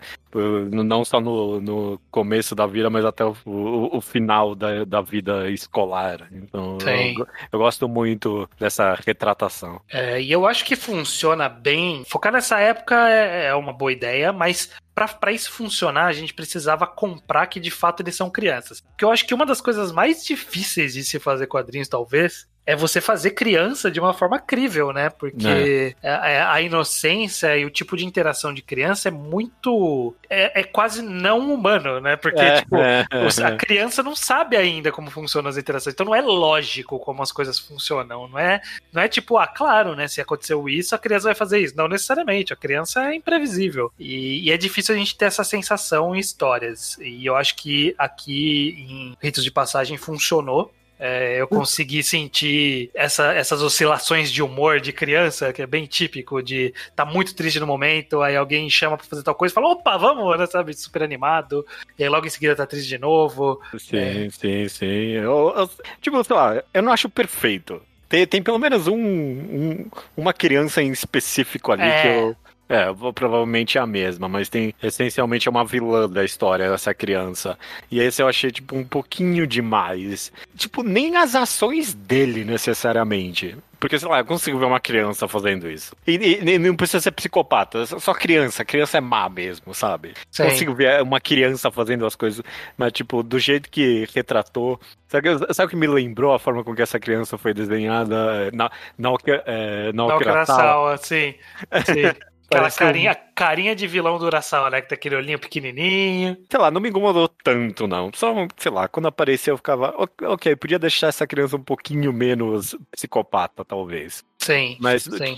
não 0.71 1.05
só 1.05 1.21
no, 1.21 1.61
no 1.61 2.01
começo 2.11 2.53
da 2.53 2.67
vida, 2.67 2.89
mas 2.89 3.05
até 3.05 3.23
o, 3.23 3.35
o, 3.45 3.97
o 3.97 4.01
final 4.01 4.53
da, 4.53 4.83
da 4.83 5.01
vida 5.01 5.49
escolar. 5.49 6.27
Então, 6.31 6.77
eu, 6.81 7.27
eu, 7.51 7.59
gosto 7.59 7.87
muito 7.87 8.49
dessa 8.59 8.95
retratação. 9.05 9.79
É, 9.89 10.21
e 10.21 10.31
eu 10.31 10.45
acho 10.45 10.65
que 10.65 10.75
funciona 10.75 11.47
bem. 11.47 12.03
Focar 12.05 12.33
nessa 12.33 12.59
época 12.59 13.09
é, 13.09 13.47
é 13.47 13.55
uma 13.55 13.71
boa 13.71 13.91
ideia, 13.91 14.33
mas 14.33 14.69
para 14.95 15.31
isso 15.33 15.51
funcionar, 15.51 16.05
a 16.05 16.13
gente 16.13 16.33
precisava 16.33 16.87
comprar 16.87 17.47
que 17.47 17.59
de 17.59 17.69
fato 17.69 18.01
eles 18.01 18.15
são 18.15 18.29
crianças. 18.29 18.79
Porque 18.79 19.03
eu 19.03 19.11
acho 19.11 19.27
que 19.27 19.33
uma 19.33 19.45
das 19.45 19.59
coisas 19.59 19.91
mais 19.91 20.25
difíceis 20.25 20.93
de 20.93 21.03
se 21.03 21.19
fazer 21.19 21.47
quadrinhos, 21.47 21.89
talvez, 21.89 22.47
é 22.65 22.75
você 22.75 22.99
fazer 22.99 23.31
criança 23.31 23.91
de 23.91 23.99
uma 23.99 24.13
forma 24.13 24.39
crível, 24.39 24.91
né? 24.91 25.09
Porque 25.09 25.95
é. 26.01 26.09
a, 26.09 26.29
é, 26.29 26.41
a, 26.41 26.61
inocência 26.61 27.55
e 27.55 27.63
o 27.63 27.69
tipo 27.69 27.95
de 27.95 28.05
interação 28.05 28.53
de 28.53 28.61
criança 28.61 29.09
é 29.09 29.11
muito. 29.11 30.15
É, 30.27 30.61
é 30.61 30.63
quase 30.63 31.03
não 31.03 31.53
humano, 31.53 31.99
né? 31.99 32.15
Porque, 32.15 32.41
é, 32.41 32.61
tipo, 32.61 32.75
é, 32.77 33.05
a 33.43 33.55
criança 33.55 34.01
não 34.01 34.15
sabe 34.15 34.57
ainda 34.57 34.91
como 34.91 35.11
funcionam 35.11 35.49
as 35.49 35.57
interações. 35.57 35.93
Então 35.93 36.07
não 36.07 36.15
é 36.15 36.21
lógico 36.21 36.97
como 36.97 37.21
as 37.21 37.31
coisas 37.31 37.59
funcionam. 37.59 38.27
Não 38.27 38.39
é, 38.39 38.59
não 38.91 39.01
é 39.01 39.07
tipo, 39.07 39.37
ah, 39.37 39.47
claro, 39.47 39.95
né? 39.95 40.07
Se 40.07 40.19
aconteceu 40.19 40.67
isso, 40.67 40.95
a 40.95 40.99
criança 40.99 41.25
vai 41.25 41.35
fazer 41.35 41.59
isso. 41.59 41.77
Não 41.77 41.87
necessariamente. 41.87 42.51
A 42.51 42.57
criança 42.57 43.11
é 43.11 43.15
imprevisível. 43.15 43.91
E, 43.99 44.47
e 44.47 44.51
é 44.51 44.57
difícil 44.57 44.84
a 44.91 44.95
gente 44.95 45.17
ter 45.17 45.25
essa 45.25 45.43
sensação 45.43 46.15
em 46.15 46.19
histórias. 46.19 46.97
E 46.99 47.25
eu 47.25 47.35
acho 47.35 47.55
que 47.55 47.95
aqui 47.97 48.85
em 48.89 49.17
Ritos 49.21 49.43
de 49.43 49.51
Passagem 49.51 49.97
funcionou 49.97 50.71
é, 50.97 51.41
eu 51.41 51.47
consegui 51.47 52.01
sentir 52.01 52.89
essa, 52.93 53.33
essas 53.33 53.61
oscilações 53.61 54.31
de 54.31 54.41
humor 54.41 54.79
de 54.79 54.93
criança, 54.93 55.51
que 55.51 55.61
é 55.61 55.67
bem 55.67 55.85
típico 55.85 56.41
de 56.41 56.73
tá 56.95 57.03
muito 57.03 57.35
triste 57.35 57.59
no 57.59 57.67
momento, 57.67 58.21
aí 58.21 58.35
alguém 58.35 58.69
chama 58.69 58.97
pra 58.97 59.05
fazer 59.05 59.21
tal 59.21 59.35
coisa 59.35 59.51
e 59.51 59.55
fala, 59.55 59.67
opa, 59.67 59.97
vamos, 59.97 60.37
né, 60.39 60.45
sabe? 60.45 60.73
Super 60.73 61.03
animado, 61.03 61.65
e 61.99 62.03
aí 62.03 62.09
logo 62.09 62.25
em 62.25 62.29
seguida 62.29 62.55
tá 62.55 62.65
triste 62.65 62.87
de 62.87 62.97
novo. 62.97 63.59
Sim, 63.77 63.97
é. 63.97 64.29
sim, 64.29 64.69
sim. 64.69 65.11
Eu, 65.11 65.53
eu, 65.57 65.69
tipo, 66.01 66.23
sei 66.23 66.35
lá, 66.35 66.63
eu 66.73 66.81
não 66.81 66.93
acho 66.93 67.09
perfeito. 67.09 67.81
Tem, 68.07 68.25
tem 68.25 68.41
pelo 68.41 68.59
menos 68.59 68.87
um, 68.87 68.95
um 68.95 69.91
uma 70.15 70.31
criança 70.31 70.81
em 70.81 70.91
específico 70.91 71.71
ali 71.71 71.83
é. 71.83 72.01
que 72.01 72.07
eu 72.07 72.35
é, 72.67 72.85
provavelmente 73.13 73.77
é 73.77 73.81
a 73.81 73.85
mesma, 73.85 74.27
mas 74.27 74.49
tem 74.49 74.73
essencialmente 74.81 75.47
é 75.47 75.51
uma 75.51 75.63
vilã 75.63 76.09
da 76.09 76.23
história, 76.23 76.63
essa 76.65 76.93
criança. 76.93 77.57
E 77.91 77.99
esse 77.99 78.21
eu 78.21 78.27
achei, 78.27 78.51
tipo, 78.51 78.75
um 78.75 78.83
pouquinho 78.83 79.45
demais. 79.45 80.31
Tipo, 80.55 80.81
nem 80.81 81.15
as 81.15 81.35
ações 81.35 81.93
dele 81.93 82.43
necessariamente. 82.43 83.55
Porque, 83.79 83.99
sei 83.99 84.07
lá, 84.07 84.19
eu 84.19 84.25
consigo 84.25 84.57
ver 84.57 84.65
uma 84.65 84.79
criança 84.79 85.27
fazendo 85.27 85.69
isso. 85.69 85.95
E, 86.07 86.13
e, 86.15 86.53
e 86.55 86.57
não 86.57 86.75
precisa 86.75 87.01
ser 87.01 87.11
psicopata, 87.11 87.85
só 87.85 88.13
criança. 88.15 88.65
Criança 88.65 88.97
é 88.97 89.01
má 89.01 89.29
mesmo, 89.29 89.75
sabe? 89.75 90.13
Sim. 90.31 90.45
Consigo 90.45 90.73
ver 90.73 91.03
uma 91.03 91.19
criança 91.19 91.69
fazendo 91.69 92.03
as 92.03 92.15
coisas, 92.15 92.43
mas, 92.75 92.91
tipo, 92.91 93.21
do 93.21 93.37
jeito 93.37 93.69
que 93.69 94.07
retratou. 94.15 94.79
Sabe, 95.07 95.29
sabe 95.53 95.67
o 95.67 95.69
que 95.69 95.75
me 95.75 95.85
lembrou 95.85 96.33
a 96.33 96.39
forma 96.39 96.63
com 96.63 96.73
que 96.73 96.81
essa 96.81 96.99
criança 96.99 97.37
foi 97.37 97.53
desenhada? 97.53 98.49
Na, 98.51 98.71
na, 98.97 99.13
é, 99.45 99.93
na, 99.93 100.07
na 100.07 100.15
Okirasawa, 100.15 100.97
sim. 100.97 101.35
sim. 101.85 102.34
Aquela 102.55 102.71
carinha, 102.71 103.15
carinha 103.35 103.75
de 103.75 103.87
vilão 103.87 104.17
do 104.17 104.25
Urasawa, 104.25 104.69
né? 104.69 104.81
Que 104.81 104.89
tem 104.89 104.95
aquele 104.95 105.15
olhinho 105.15 105.39
pequenininho. 105.39 106.37
Sei 106.49 106.59
lá, 106.59 106.71
não 106.71 106.81
me 106.81 106.89
incomodou 106.89 107.27
tanto, 107.27 107.87
não. 107.87 108.11
Só, 108.13 108.33
sei 108.57 108.71
lá, 108.71 108.87
quando 108.87 109.07
apareceu 109.07 109.53
eu 109.53 109.57
ficava, 109.57 109.93
"Ok, 109.97 110.27
ok, 110.27 110.55
podia 110.55 110.79
deixar 110.79 111.07
essa 111.07 111.27
criança 111.27 111.55
um 111.55 111.63
pouquinho 111.63 112.11
menos 112.13 112.75
psicopata, 112.91 113.63
talvez. 113.65 114.23
Sim, 114.45 114.77
Mas, 114.79 115.03
sim. 115.03 115.35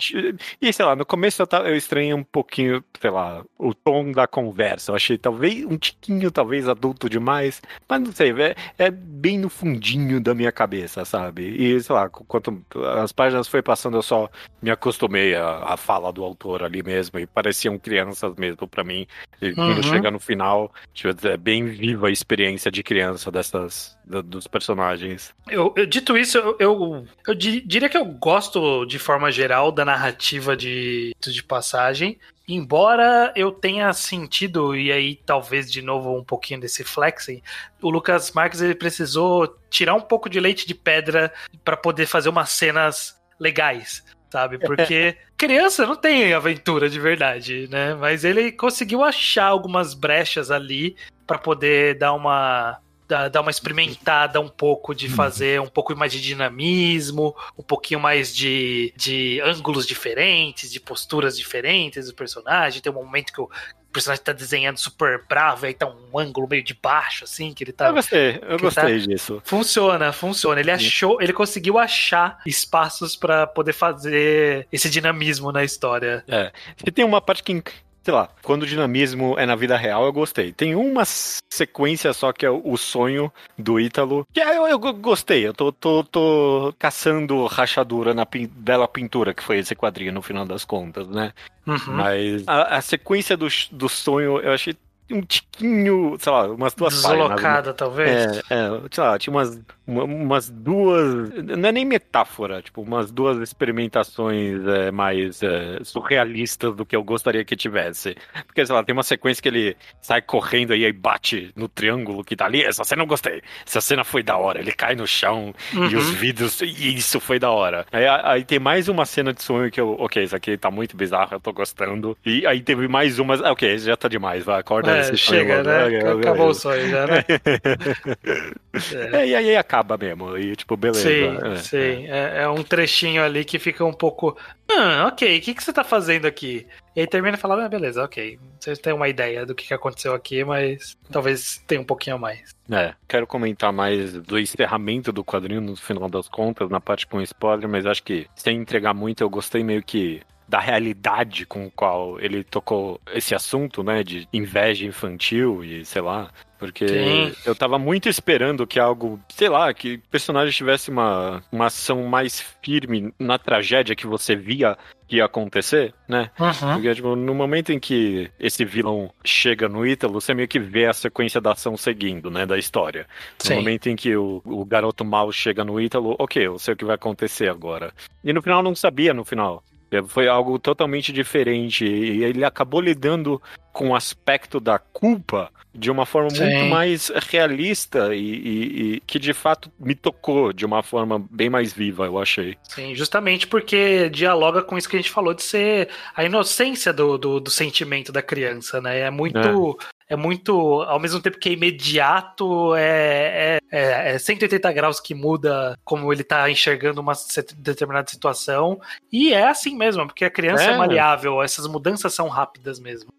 e 0.62 0.74
sei 0.74 0.86
lá, 0.86 0.96
no 0.96 1.06
começo 1.06 1.42
eu, 1.42 1.48
eu 1.66 1.76
estranhei 1.76 2.14
um 2.14 2.24
pouquinho, 2.24 2.84
sei 3.00 3.10
lá, 3.10 3.44
o 3.58 3.74
tom 3.74 4.12
da 4.12 4.28
conversa. 4.28 4.92
Eu 4.92 4.96
achei 4.96 5.18
talvez 5.18 5.64
um 5.66 5.78
tiquinho, 5.78 6.30
talvez 6.30 6.68
adulto 6.68 7.10
demais. 7.10 7.62
Mas 7.88 8.02
não 8.02 8.12
sei, 8.12 8.32
é, 8.32 8.56
é 8.78 8.92
bem 8.92 9.38
no 9.40 9.50
fundinho 9.50 10.20
da 10.20 10.36
minha 10.36 10.52
cabeça, 10.52 11.06
sabe? 11.06 11.44
E 11.48 11.82
sei 11.82 11.96
lá, 11.96 12.10
quanto 12.10 12.62
as 13.02 13.12
páginas 13.12 13.48
foi 13.48 13.62
passando, 13.62 13.98
eu 13.98 14.02
só 14.02 14.30
me 14.62 14.70
acostumei 14.72 15.36
à, 15.36 15.60
à 15.74 15.78
fala 15.78 16.12
do 16.12 16.24
autor 16.24 16.64
ali 16.64 16.84
mesmo. 16.84 17.18
E 17.20 17.26
pareciam 17.26 17.78
crianças 17.80 18.36
mesmo 18.36 18.68
pra 18.68 18.84
mim. 18.84 19.08
E 19.42 19.54
quando 19.54 19.78
Uhum. 19.78 19.84
chega 19.84 20.12
no 20.12 20.20
final, 20.20 20.72
dizer, 20.94 21.26
é 21.26 21.38
bem 21.38 21.66
viva 21.66 22.08
a 22.08 22.12
experiência 22.12 22.70
de 22.72 22.84
criança 22.84 23.32
dessas, 23.32 23.98
da- 24.06 24.22
dos 24.22 24.48
personagens. 24.48 25.34
Eu, 25.50 25.74
eu- 25.78 25.86
dito 25.86 26.18
isso, 26.18 26.38
eu, 26.38 26.56
eu, 26.60 27.06
eu 27.28 27.36
di- 27.36 27.62
diria 27.62 27.88
que 27.88 27.98
eu 27.98 28.06
gosto, 28.06 28.86
de 28.86 28.97
forma 28.98 29.32
geral, 29.32 29.72
da 29.72 29.86
narrativa 29.86 30.56
de, 30.56 31.16
de 31.20 31.44
passagem. 31.44 32.20
Embora 32.48 33.34
eu 33.36 33.52
tenha 33.52 33.92
sentido, 33.92 34.76
e 34.76 34.92
aí 34.92 35.16
talvez 35.26 35.70
de 35.70 35.82
novo 35.82 36.18
um 36.18 36.24
pouquinho 36.24 36.62
desse 36.62 36.84
flexing, 36.84 37.42
o 37.82 37.90
Lucas 37.90 38.32
Marques 38.32 38.62
ele 38.62 38.76
precisou 38.76 39.58
tirar 39.70 39.96
um 39.96 40.02
pouco 40.02 40.30
de 40.30 40.40
leite 40.40 40.66
de 40.66 40.74
pedra 40.74 41.34
para 41.66 41.76
poder 41.76 42.06
fazer 42.06 42.30
umas 42.30 42.50
cenas 42.52 43.22
legais, 43.38 44.04
sabe? 44.32 44.58
Porque 44.60 45.18
criança 45.36 45.86
não 45.86 45.96
tem 45.96 46.34
aventura 46.34 46.90
de 46.90 47.00
verdade, 47.00 47.68
né? 47.70 47.94
Mas 47.96 48.24
ele 48.24 48.52
conseguiu 48.52 49.04
achar 49.04 49.48
algumas 49.48 49.94
brechas 49.94 50.50
ali 50.50 50.96
para 51.26 51.38
poder 51.38 51.98
dar 51.98 52.14
uma 52.14 52.80
dar, 53.08 53.30
dar 53.30 53.42
uma 53.42 53.52
experimentada 53.52 54.40
um 54.40 54.50
pouco 54.50 54.94
de 54.94 55.10
fazer 55.10 55.62
um 55.62 55.68
pouco 55.68 55.96
mais 55.96 56.12
de 56.12 56.22
dinamismo, 56.22 57.36
um 57.58 57.64
pouquinho 57.64 58.00
mais 58.00 58.36
de, 58.36 58.94
de 58.96 59.42
ângulos 59.42 59.86
diferentes, 59.86 60.72
de 60.72 60.80
posturas 60.80 61.38
diferentes 61.38 62.08
do 62.08 62.14
personagem. 62.14 62.82
Tem 62.82 62.92
um 62.92 62.96
momento 62.96 63.32
que 63.32 63.42
o 63.42 63.50
personagem 63.92 64.24
tá 64.24 64.34
desenhando 64.34 64.78
super 64.78 65.24
bravo, 65.28 65.66
aí 65.66 65.74
tá 65.74 65.88
um 65.88 66.20
ângulo 66.20 66.48
meio 66.48 66.64
de 66.64 66.74
baixo, 66.74 67.24
assim, 67.24 67.54
que 67.54 67.64
ele 67.64 67.72
tá. 67.72 67.88
Eu 67.88 67.94
gostei, 67.94 68.40
eu 68.42 68.58
que 68.58 68.64
gostei 68.64 69.00
disso. 69.00 69.42
Funciona, 69.44 70.12
funciona. 70.12 70.60
Ele 70.60 70.72
achou, 70.72 71.22
ele 71.22 71.34
conseguiu 71.34 71.80
achar 71.80 72.40
espaços 72.46 73.16
pra 73.16 73.48
poder 73.48 73.74
fazer 73.74 74.68
esse 74.72 74.90
dinamismo 74.90 75.52
na 75.52 75.64
história. 75.64 76.24
É. 76.28 76.52
Se 76.78 76.92
tem 76.92 77.06
uma 77.06 77.22
parte 77.22 77.42
que, 77.42 77.64
sei 78.08 78.14
lá, 78.14 78.30
quando 78.42 78.64
o 78.64 78.66
dinamismo 78.66 79.36
é 79.38 79.46
na 79.46 79.54
vida 79.54 79.76
real, 79.76 80.06
eu 80.06 80.14
gostei. 80.14 80.54
Tem 80.54 80.74
uma 80.76 81.04
sequência 81.06 82.14
só 82.14 82.32
que 82.32 82.46
é 82.46 82.50
o 82.50 82.78
sonho 82.78 83.30
do 83.58 83.82
Ítalo. 83.82 84.26
Que 84.32 84.40
é, 84.40 84.58
eu, 84.58 84.66
eu 84.66 84.80
gostei. 84.80 85.46
Eu 85.46 85.54
tô, 85.54 85.74
tô, 85.74 86.06
tô 86.06 86.74
caçando 86.80 87.46
rachadura 87.48 88.14
na 88.14 88.26
pin- 88.26 88.48
bela 88.48 88.88
pintura 88.88 89.34
que 89.34 89.44
foi 89.44 89.58
esse 89.58 89.76
quadrinho 89.76 90.14
no 90.14 90.22
final 90.22 90.46
das 90.46 90.64
contas, 90.64 91.06
né? 91.10 91.34
Uhum. 91.66 91.78
Mas 91.96 92.48
a, 92.48 92.78
a 92.78 92.82
sequência 92.82 93.36
do, 93.36 93.50
do 93.74 93.90
sonho 93.90 94.40
eu 94.40 94.54
achei 94.54 94.74
um 95.12 95.22
tiquinho, 95.22 96.16
sei 96.20 96.32
lá, 96.32 96.48
umas 96.48 96.74
duas 96.74 97.02
páginas. 97.02 97.28
Deslocada, 97.30 97.74
talvez. 97.74 98.26
É, 98.50 98.56
é, 98.56 98.70
sei 98.92 99.04
lá, 99.04 99.18
tinha 99.18 99.34
umas, 99.34 99.60
uma- 99.86 100.04
umas 100.04 100.50
duas. 100.50 101.30
Não 101.58 101.70
é 101.70 101.72
nem 101.72 101.86
metáfora, 101.86 102.62
tipo, 102.62 102.82
umas 102.82 103.12
duas 103.12 103.38
experimentações 103.40 104.66
é, 104.68 104.92
mais 104.92 105.42
é, 105.42 105.80
surrealistas 105.84 106.76
do 106.76 106.86
que 106.86 106.96
eu 106.96 107.04
gostaria 107.04 107.44
que 107.46 107.56
tivesse. 107.56 108.16
Porque, 108.46 108.66
sei 108.66 108.76
lá, 108.76 108.84
tem 108.84 108.94
uma 108.94 109.04
sequência 109.04 109.42
que 109.42 109.48
ele 109.50 109.78
sai 110.02 110.22
correndo 110.22 110.74
aí 110.74 110.84
e 110.84 110.92
bate 110.94 111.52
no 111.56 111.68
triângulo 111.68 112.24
que 112.24 112.36
tá 112.36 112.46
ali. 112.46 112.64
Essa 112.64 112.84
cena 112.84 113.04
eu 113.04 113.08
gostei. 113.08 113.42
Essa 113.66 113.82
cena 113.82 114.04
foi 114.04 114.24
da 114.24 114.38
hora. 114.38 114.60
Ele 114.60 114.72
cai 114.72 114.96
no 114.96 115.08
chão 115.08 115.54
e 115.74 115.78
Uhum. 115.78 115.98
os 115.98 116.10
vidros. 116.12 116.62
E 116.62 116.96
isso 116.96 117.20
foi 117.20 117.40
da 117.40 117.50
hora. 117.52 117.86
Aí, 117.92 118.06
aí 118.08 118.44
tem 118.44 118.60
mais 118.60 118.88
uma 118.90 119.06
cena 119.06 119.34
de 119.34 119.42
sonho 119.42 119.72
que 119.72 119.80
eu. 119.80 119.96
Ok, 120.00 120.22
isso 120.24 120.36
aqui 120.36 120.58
tá 120.58 120.70
muito 120.70 120.96
bizarro, 120.98 121.34
eu 121.34 121.40
tô 121.40 121.54
gostando. 121.54 122.18
E 122.26 122.46
aí 122.46 122.62
teve 122.62 122.88
mais 122.88 123.20
uma. 123.20 123.36
ah, 123.36 123.52
Ok, 123.52 123.78
já 123.80 123.96
tá 123.96 124.08
demais, 124.08 124.44
vai, 124.44 124.60
acorda 124.60 124.92
É, 124.97 124.97
sonho 125.04 125.18
chega, 125.18 125.64
né? 125.64 125.86
Ok, 125.86 126.20
Acabou 126.22 126.50
o 126.50 126.54
sonho 126.54 126.90
já, 126.90 127.08
né? 127.08 127.24
É. 127.28 128.58
É, 129.12 129.28
e 129.28 129.36
aí 129.36 129.56
acaba 129.56 129.98
mesmo. 129.98 130.38
E 130.38 130.56
tipo, 130.56 130.78
beleza. 130.78 131.10
Sim, 131.10 131.38
é, 131.44 131.56
sim. 131.58 132.06
É, 132.08 132.44
é 132.44 132.50
um 132.50 132.64
trechinho 132.64 133.24
ali 133.24 133.44
que 133.44 133.58
fica 133.58 133.84
um 133.84 133.94
pouco. 133.94 134.38
Ah, 134.70 135.08
ok, 135.08 135.38
o 135.38 135.42
que, 135.42 135.54
que 135.54 135.64
você 135.64 135.74
tá 135.74 135.84
fazendo 135.84 136.26
aqui? 136.26 136.68
E 136.96 137.02
aí 137.02 137.08
termina 137.08 137.38
falando, 137.38 137.62
ah, 137.62 137.70
beleza, 137.70 138.04
ok. 138.04 138.40
Você 138.60 138.76
tem 138.76 138.94
uma 138.94 139.08
ideia 139.08 139.46
do 139.46 139.56
que, 139.56 139.68
que 139.68 139.74
aconteceu 139.74 140.14
aqui, 140.14 140.44
mas 140.44 140.98
talvez 141.12 141.64
tenha 141.66 141.82
um 141.82 141.86
pouquinho 141.86 142.18
a 142.18 142.20
mais. 142.20 142.56
É, 142.70 142.94
quero 143.08 143.26
comentar 143.26 143.72
mais 143.72 144.14
do 144.14 144.38
encerramento 144.38 145.12
do 145.12 145.24
quadrinho 145.24 145.62
no 145.62 145.76
final 145.76 146.10
das 146.10 146.28
contas, 146.28 146.70
na 146.70 146.82
parte 146.82 147.08
com 147.08 147.22
spoiler, 147.22 147.68
mas 147.70 147.86
acho 147.86 148.04
que 148.04 148.28
sem 148.36 148.58
entregar 148.58 148.94
muito, 148.94 149.22
eu 149.22 149.30
gostei 149.30 149.64
meio 149.64 149.82
que 149.82 150.22
da 150.48 150.60
realidade 150.60 151.46
com 151.46 151.66
o 151.66 151.72
qual 151.72 152.20
ele 152.20 152.44
tocou 152.44 153.00
esse 153.14 153.36
assunto, 153.36 153.84
né, 153.84 154.04
de 154.04 154.28
inveja 154.32 154.86
infantil 154.86 155.64
e 155.64 155.84
sei 155.84 156.02
lá, 156.02 156.32
porque 156.58 156.88
Sim. 156.88 157.36
eu 157.46 157.56
tava 157.56 157.78
muito 157.78 158.10
esperando 158.10 158.66
que 158.66 158.80
algo, 158.80 159.20
sei 159.30 159.50
lá, 159.50 159.72
que 159.74 159.96
o 159.96 160.02
personagem 160.10 160.54
tivesse 160.54 160.90
uma, 160.90 161.44
uma 161.52 161.68
ação 161.68 162.04
mais 162.04 162.44
firme 162.62 163.14
na 163.20 163.38
tragédia 163.38 163.96
que 163.96 164.08
você 164.08 164.36
via 164.36 164.78
que 165.08 165.18
ia 165.18 165.26
acontecer, 165.26 165.94
né? 166.08 166.30
Uhum. 166.38 166.74
Porque, 166.74 166.96
tipo, 166.96 167.16
no 167.16 167.34
momento 167.34 167.72
em 167.72 167.80
que 167.80 168.30
esse 168.38 168.66
vilão 168.66 169.10
chega 169.24 169.70
no 169.70 169.88
Ítalo, 169.88 170.20
você 170.20 170.34
meio 170.34 170.50
que 170.50 170.60
vê 170.60 170.86
a 170.86 170.94
sequência 170.94 171.40
da 171.40 171.54
ação 171.54 171.78
seguindo, 171.78 172.30
né, 172.30 172.46
da 172.46 172.58
história. 172.58 173.08
No 173.40 173.48
Sim. 173.48 173.56
momento 173.56 173.88
em 173.88 173.96
que 173.96 174.16
o, 174.18 174.42
o 174.44 174.66
garoto 174.66 175.06
mal 175.06 175.32
chega 175.32 175.64
no 175.64 175.80
Ítalo, 175.80 176.16
ok, 176.20 176.46
eu 176.46 176.60
sei 176.60 176.74
o 176.74 176.78
que 176.78 176.84
vai 176.84 176.96
acontecer 176.96 177.50
agora. 177.50 177.94
E 178.22 178.34
no 178.34 178.42
final 178.42 178.62
não 178.62 178.76
sabia 178.76 179.14
no 179.14 179.24
final. 179.24 179.64
Foi 180.08 180.28
algo 180.28 180.58
totalmente 180.60 181.12
diferente. 181.12 181.86
E 181.86 182.24
ele 182.24 182.44
acabou 182.44 182.82
lidando 182.82 183.42
com 183.72 183.90
o 183.90 183.96
aspecto 183.96 184.60
da 184.60 184.80
culpa 184.80 185.52
de 185.74 185.92
uma 185.92 186.06
forma 186.06 186.32
Sim. 186.32 186.44
muito 186.46 186.66
mais 186.66 187.10
realista 187.30 188.16
e, 188.16 188.20
e- 188.20 188.94
e 188.96 189.00
que 189.02 189.20
de 189.20 189.32
fato 189.34 189.72
me 189.80 189.94
tocou 189.94 190.52
de 190.52 190.66
uma 190.66 190.82
forma 190.82 191.24
bem 191.30 191.50
mais 191.50 191.72
viva, 191.74 192.06
eu 192.06 192.18
achei. 192.18 192.58
Sim, 192.64 192.96
justamente 192.96 193.46
porque 193.46 194.10
dialoga 194.10 194.64
com 194.64 194.76
isso 194.78 194.90
que 194.90 194.96
a 194.96 195.00
gente 195.00 195.12
falou 195.12 195.36
de 195.36 195.44
ser 195.44 195.90
a 196.16 196.24
inocência 196.24 196.92
do, 196.92 197.18
do, 197.20 197.40
do 197.40 197.52
sentimento 197.52 198.12
da 198.12 198.24
criança, 198.24 198.82
né? 198.82 199.02
É 199.02 199.12
muito. 199.12 199.78
É. 200.10 200.16
muito, 200.16 200.82
ao 200.84 201.00
mesmo 201.00 201.20
tempo 201.22 201.38
que 201.38 201.50
é 201.50 201.52
imediato, 201.52 202.74
é, 202.76 203.60
é, 203.67 203.67
é, 203.72 204.14
é 204.16 204.18
180 204.20 204.72
graus 204.72 205.00
que 205.00 205.14
muda 205.14 205.78
como 205.84 206.12
ele 206.12 206.24
tá 206.24 206.50
enxergando 206.50 207.02
uma 207.02 207.14
determinada 207.58 208.10
situação. 208.10 208.80
E 209.12 209.34
é 209.34 209.48
assim 209.48 209.76
mesmo, 209.76 210.06
porque 210.08 210.26
a 210.26 210.30
criança 210.30 210.64
é, 210.64 210.74
É. 210.74 210.78
maleável, 210.78 211.42
essas 211.42 211.68
mudanças 211.68 212.14
são 212.14 212.28
rápidas 212.28 212.80
mesmo. 212.80 213.10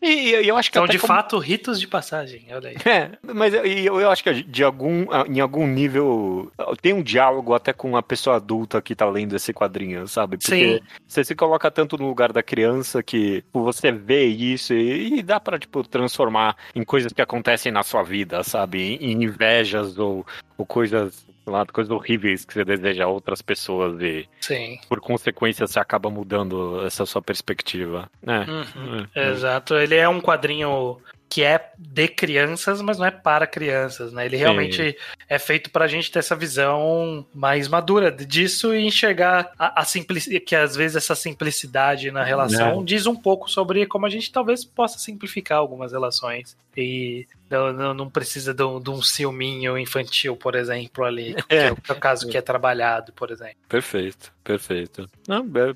E, 0.00 0.08
e 0.30 0.48
eu 0.48 0.56
acho 0.56 0.70
que 0.70 0.78
São 0.78 0.86
de 0.86 0.98
como- 0.98 1.12
fato 1.12 1.38
ritos 1.38 1.78
de 1.78 1.86
passagem, 1.86 2.46
olha 2.52 2.70
aí. 2.70 2.76
É, 2.86 3.10
mas 3.22 3.52
eu, 3.52 4.00
eu, 4.00 4.10
acho 4.10 4.24
que 4.24 4.42
de 4.42 4.64
algum, 4.64 5.04
em 5.28 5.40
algum 5.40 5.66
nível 5.66 6.50
tem 6.80 6.94
um 6.94 7.02
diálogo 7.02 7.52
até 7.54 7.72
com 7.72 7.88
uma 7.90 8.02
pessoa 8.02 8.36
adulta 8.36 8.80
que 8.80 8.94
tá 8.94 9.04
lendo 9.06 9.36
esse 9.36 9.52
quadrinho, 9.52 10.08
sabe? 10.08 10.38
Porque 10.38 10.78
Sim. 10.78 10.80
você 11.06 11.22
se 11.22 11.34
coloca 11.34 11.70
tanto 11.70 11.98
no 11.98 12.06
lugar 12.08 12.32
da 12.32 12.42
criança 12.42 13.02
que 13.02 13.42
tipo, 13.42 13.62
você 13.62 13.92
vê 13.92 14.24
isso 14.24 14.72
e, 14.72 15.18
e 15.18 15.22
dá 15.22 15.38
pra, 15.38 15.58
tipo, 15.58 15.86
transformar 15.86 16.56
em 16.74 16.82
coisas 16.82 17.12
que 17.12 17.20
acontecem 17.20 17.70
na 17.70 17.82
sua 17.82 18.02
vida, 18.02 18.42
sabe? 18.42 18.80
Em, 18.80 19.12
em 19.12 19.24
invejas 19.24 19.97
ou, 19.98 20.26
ou 20.56 20.64
coisas, 20.66 21.26
lá, 21.46 21.64
coisas 21.66 21.90
horríveis 21.90 22.44
que 22.44 22.54
você 22.54 22.64
deseja 22.64 23.04
a 23.04 23.08
outras 23.08 23.42
pessoas 23.42 24.00
e 24.00 24.28
Sim. 24.40 24.78
por 24.88 25.00
consequência 25.00 25.66
você 25.66 25.78
acaba 25.78 26.10
mudando 26.10 26.84
essa 26.86 27.04
sua 27.06 27.22
perspectiva, 27.22 28.08
né? 28.22 28.46
Uhum, 28.48 29.06
É, 29.14 29.28
é. 29.28 29.30
Exato. 29.30 29.74
Ele 29.74 29.94
é 29.96 30.08
um 30.08 30.20
quadrinho 30.20 30.98
que 31.30 31.44
é 31.44 31.72
de 31.78 32.08
crianças, 32.08 32.80
mas 32.80 32.96
não 32.96 33.04
é 33.04 33.10
para 33.10 33.46
crianças, 33.46 34.14
né? 34.14 34.24
Ele 34.24 34.38
realmente 34.38 34.96
é 35.28 35.38
feito 35.38 35.68
pra 35.70 35.86
gente 35.86 36.10
ter 36.10 36.20
essa 36.20 36.34
visão 36.34 37.26
mais 37.34 37.68
madura 37.68 38.10
disso 38.10 38.74
e 38.74 38.86
enxergar 38.86 39.52
a, 39.58 39.82
a 39.82 39.84
simplicidade, 39.84 40.40
que 40.40 40.56
às 40.56 40.74
vezes 40.74 40.96
essa 40.96 41.14
simplicidade 41.14 42.10
na 42.10 42.24
relação 42.24 42.80
É. 42.80 42.82
diz 42.82 43.06
um 43.06 43.14
pouco 43.14 43.50
sobre 43.50 43.84
como 43.84 44.06
a 44.06 44.08
gente 44.08 44.32
talvez 44.32 44.64
possa 44.64 44.98
simplificar 44.98 45.58
algumas 45.58 45.92
relações. 45.92 46.56
E 46.80 47.26
não, 47.50 47.72
não, 47.72 47.92
não 47.94 48.08
precisa 48.08 48.54
de 48.54 48.62
um, 48.62 48.80
de 48.80 48.88
um 48.88 49.02
ciúminho 49.02 49.76
infantil, 49.76 50.36
por 50.36 50.54
exemplo, 50.54 51.04
ali, 51.04 51.34
é, 51.48 51.66
É. 51.66 51.72
o, 51.72 51.76
que 51.76 51.90
é 51.90 51.94
o 51.94 51.98
caso 51.98 52.28
que 52.28 52.36
é 52.38 52.40
trabalhado, 52.40 53.12
por 53.12 53.32
exemplo. 53.32 53.56
Perfeito, 53.68 54.32
perfeito. 54.44 55.10
Não, 55.26 55.38
é, 55.40 55.74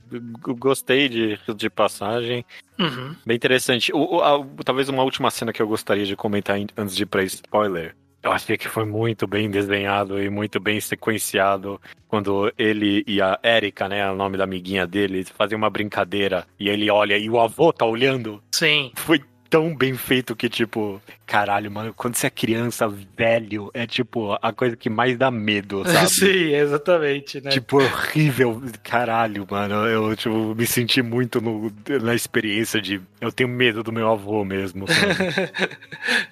gostei 0.57 1.09
de, 1.09 1.39
de 1.57 1.69
passagem. 1.69 2.45
Uhum. 2.79 3.17
Bem 3.27 3.35
interessante. 3.37 3.91
O, 3.93 4.21
a- 4.21 4.47
talvez 4.65 4.89
uma 4.89 5.03
última 5.03 5.29
cena 5.31 5.53
que 5.53 5.61
eu 5.61 5.67
gostaria 5.67 6.07
de 6.07 6.15
comentar 6.15 6.57
antes 6.77 6.95
de 6.95 7.03
ir 7.03 7.07
pra 7.07 7.25
spoiler. 7.25 7.97
Eu 8.23 8.31
achei 8.31 8.57
que 8.57 8.69
foi 8.69 8.85
muito 8.85 9.27
bem 9.27 9.51
desenhado 9.51 10.23
e 10.23 10.31
muito 10.31 10.61
bem 10.61 10.81
sequenciado 10.81 11.81
quando 12.07 12.53
ele 12.57 13.03
e 13.05 13.21
a 13.21 13.37
Erika, 13.43 13.89
né, 13.89 14.09
o 14.09 14.15
nome 14.15 14.37
da 14.39 14.45
amiguinha 14.45 14.87
dele, 14.87 15.25
fazem 15.25 15.59
uma 15.59 15.69
brincadeira 15.69 16.47
e 16.61 16.69
ele 16.69 16.89
olha 16.89 17.19
e 17.19 17.29
o 17.29 17.41
avô 17.41 17.73
tá 17.73 17.85
olhando. 17.85 18.41
Sim. 18.55 18.93
Foi 18.95 19.21
tão 19.53 19.77
bem 19.77 19.95
feito 19.95 20.35
que, 20.35 20.49
tipo, 20.49 20.99
caralho, 21.27 21.71
mano, 21.71 21.93
quando 21.95 22.15
você 22.17 22.27
é 22.27 22.31
criança, 22.31 22.89
velho, 22.89 23.71
é 23.75 23.87
tipo 23.87 24.33
a 24.41 24.51
coisa 24.51 24.75
que 24.75 24.89
mais 24.89 25.19
dá 25.19 25.31
medo, 25.31 25.85
sabe? 25.87 26.09
Sim, 26.09 26.55
exatamente, 26.55 27.39
né? 27.39 27.51
Tipo, 27.51 27.77
horrível. 27.77 28.63
Caralho, 28.83 29.47
mano. 29.49 29.87
Eu 29.87 30.17
tipo, 30.17 30.55
me 30.55 30.67
senti 30.67 31.03
muito 31.03 31.39
no, 31.39 31.71
na 32.03 32.15
experiência 32.15 32.81
de. 32.81 32.99
Eu 33.21 33.31
tenho 33.31 33.51
medo 33.51 33.83
do 33.83 33.93
meu 33.93 34.11
avô 34.11 34.43
mesmo. 34.43 34.87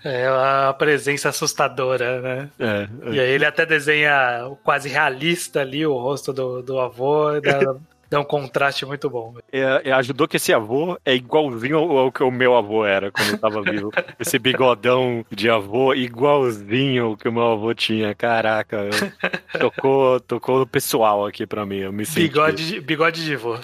É 0.03 0.31
uma 0.31 0.73
presença 0.73 1.29
assustadora, 1.29 2.21
né? 2.21 2.49
é, 2.59 2.89
E 3.13 3.21
aí 3.21 3.31
ele 3.31 3.45
até 3.45 3.67
desenha 3.67 4.51
quase 4.65 4.89
realista 4.89 5.61
ali, 5.61 5.85
o 5.87 5.93
rosto 5.93 6.33
do, 6.33 6.63
do 6.63 6.81
avô, 6.81 7.31
e 7.37 7.41
dá, 8.11 8.21
um 8.21 8.25
contraste 8.25 8.85
muito 8.85 9.09
bom. 9.09 9.35
é, 9.53 9.83
é, 9.85 9.93
ajudou 9.93 10.27
que 10.27 10.37
esse 10.37 10.53
avô 10.53 10.99
é 11.05 11.15
igualzinho 11.15 11.79
ao, 11.79 11.97
ao 11.99 12.13
que 12.13 12.23
o 12.23 12.31
meu 12.31 12.57
avô 12.57 12.85
era 12.85 13.11
quando 13.13 13.31
eu 13.31 13.39
tava 13.39 13.63
vivo. 13.63 13.91
Esse 14.19 14.39
bigodão 14.39 15.25
de 15.31 15.49
avô, 15.49 15.95
igualzinho 15.95 17.07
ao 17.07 17.17
que 17.17 17.29
o 17.29 17.33
meu 17.33 17.53
avô 17.53 17.73
tinha. 17.75 18.15
Caraca, 18.15 18.77
eu- 18.89 19.59
tocou, 19.61 20.21
tocou 20.21 20.59
no 20.61 20.67
pessoal 20.67 21.27
aqui 21.27 21.47
pra 21.47 21.65
mim. 21.65 21.79
Eu 21.79 21.93
me 21.93 22.05
senti. 22.05 22.29
Bigode, 22.29 22.67
de- 22.67 22.81
bigode 22.81 23.25
de 23.25 23.37
vô. 23.37 23.59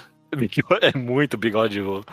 É 0.81 0.97
muito 0.97 1.37
bigode 1.37 1.73
de 1.75 1.81
vô. 1.81 2.03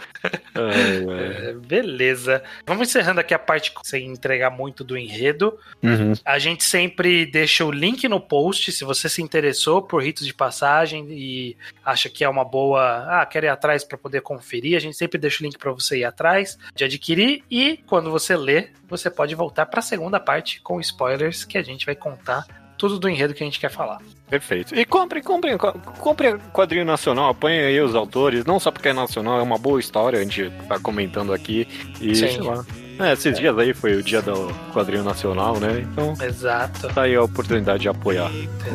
É, 0.54 1.52
beleza. 1.52 2.42
Vamos 2.66 2.88
encerrando 2.88 3.20
aqui 3.20 3.34
a 3.34 3.38
parte 3.38 3.72
sem 3.82 4.06
entregar 4.06 4.50
muito 4.50 4.84
do 4.84 4.96
enredo. 4.96 5.58
Uhum. 5.82 6.12
A 6.24 6.38
gente 6.38 6.62
sempre 6.62 7.26
deixa 7.26 7.64
o 7.64 7.72
link 7.72 8.08
no 8.08 8.20
post, 8.20 8.70
se 8.72 8.84
você 8.84 9.08
se 9.08 9.20
interessou 9.20 9.82
por 9.82 10.02
ritos 10.02 10.26
de 10.26 10.32
passagem 10.32 11.06
e 11.10 11.56
acha 11.84 12.08
que 12.08 12.24
é 12.24 12.28
uma 12.28 12.44
boa, 12.44 13.20
ah, 13.20 13.26
quer 13.26 13.44
ir 13.44 13.48
atrás 13.48 13.84
para 13.84 13.98
poder 13.98 14.20
conferir, 14.20 14.76
a 14.76 14.80
gente 14.80 14.96
sempre 14.96 15.18
deixa 15.18 15.42
o 15.42 15.46
link 15.46 15.58
para 15.58 15.72
você 15.72 15.98
ir 15.98 16.04
atrás 16.04 16.58
de 16.74 16.84
adquirir 16.84 17.42
e 17.50 17.78
quando 17.86 18.10
você 18.10 18.36
lê, 18.36 18.68
você 18.88 19.10
pode 19.10 19.34
voltar 19.34 19.66
para 19.66 19.80
a 19.80 19.82
segunda 19.82 20.20
parte 20.20 20.60
com 20.60 20.80
spoilers 20.80 21.44
que 21.44 21.58
a 21.58 21.62
gente 21.62 21.84
vai 21.84 21.94
contar 21.94 22.63
tudo 22.88 22.98
do 22.98 23.08
enredo 23.08 23.32
que 23.34 23.42
a 23.42 23.46
gente 23.46 23.58
quer 23.58 23.70
falar. 23.70 23.98
Perfeito. 24.28 24.74
E 24.74 24.84
compre, 24.84 25.22
compre, 25.22 25.56
co- 25.56 25.72
compre 25.98 26.36
quadrinho 26.52 26.84
nacional, 26.84 27.30
apanhe 27.30 27.60
aí 27.60 27.80
os 27.80 27.94
autores, 27.94 28.44
não 28.44 28.60
só 28.60 28.70
porque 28.70 28.88
é 28.88 28.92
nacional, 28.92 29.38
é 29.38 29.42
uma 29.42 29.56
boa 29.58 29.80
história, 29.80 30.18
a 30.18 30.22
gente 30.22 30.50
tá 30.68 30.78
comentando 30.78 31.32
aqui. 31.32 31.66
E 32.00 32.14
Sim. 32.14 32.28
sei 32.28 32.40
lá. 32.40 32.64
É, 33.00 33.12
esses 33.12 33.36
dias 33.38 33.58
aí 33.58 33.74
foi 33.74 33.94
o 33.94 34.02
dia 34.02 34.22
do 34.22 34.52
quadrinho 34.72 35.02
nacional, 35.02 35.58
né? 35.58 35.80
Então 35.90 36.14
Exato, 36.24 36.88
tá 36.94 37.02
aí 37.02 37.14
a 37.16 37.22
oportunidade 37.22 37.80
de 37.82 37.88
apoiar. 37.88 38.30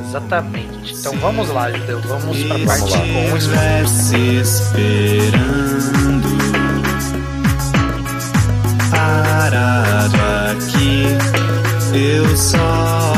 exatamente. 0.06 0.94
Então 0.96 1.14
vamos 1.20 1.50
lá, 1.50 1.72
Judeu, 1.72 2.02
vamos 2.02 2.44
para 2.44 2.56
a 2.56 2.66
parte 2.66 2.80
Vamos 2.92 2.92
lá. 2.92 3.30
com 3.30 3.38
estivesse 3.38 4.16
esperando 4.42 6.30
parado 8.92 10.18
aqui, 10.52 11.04
eu 11.98 12.36
só 12.36 13.09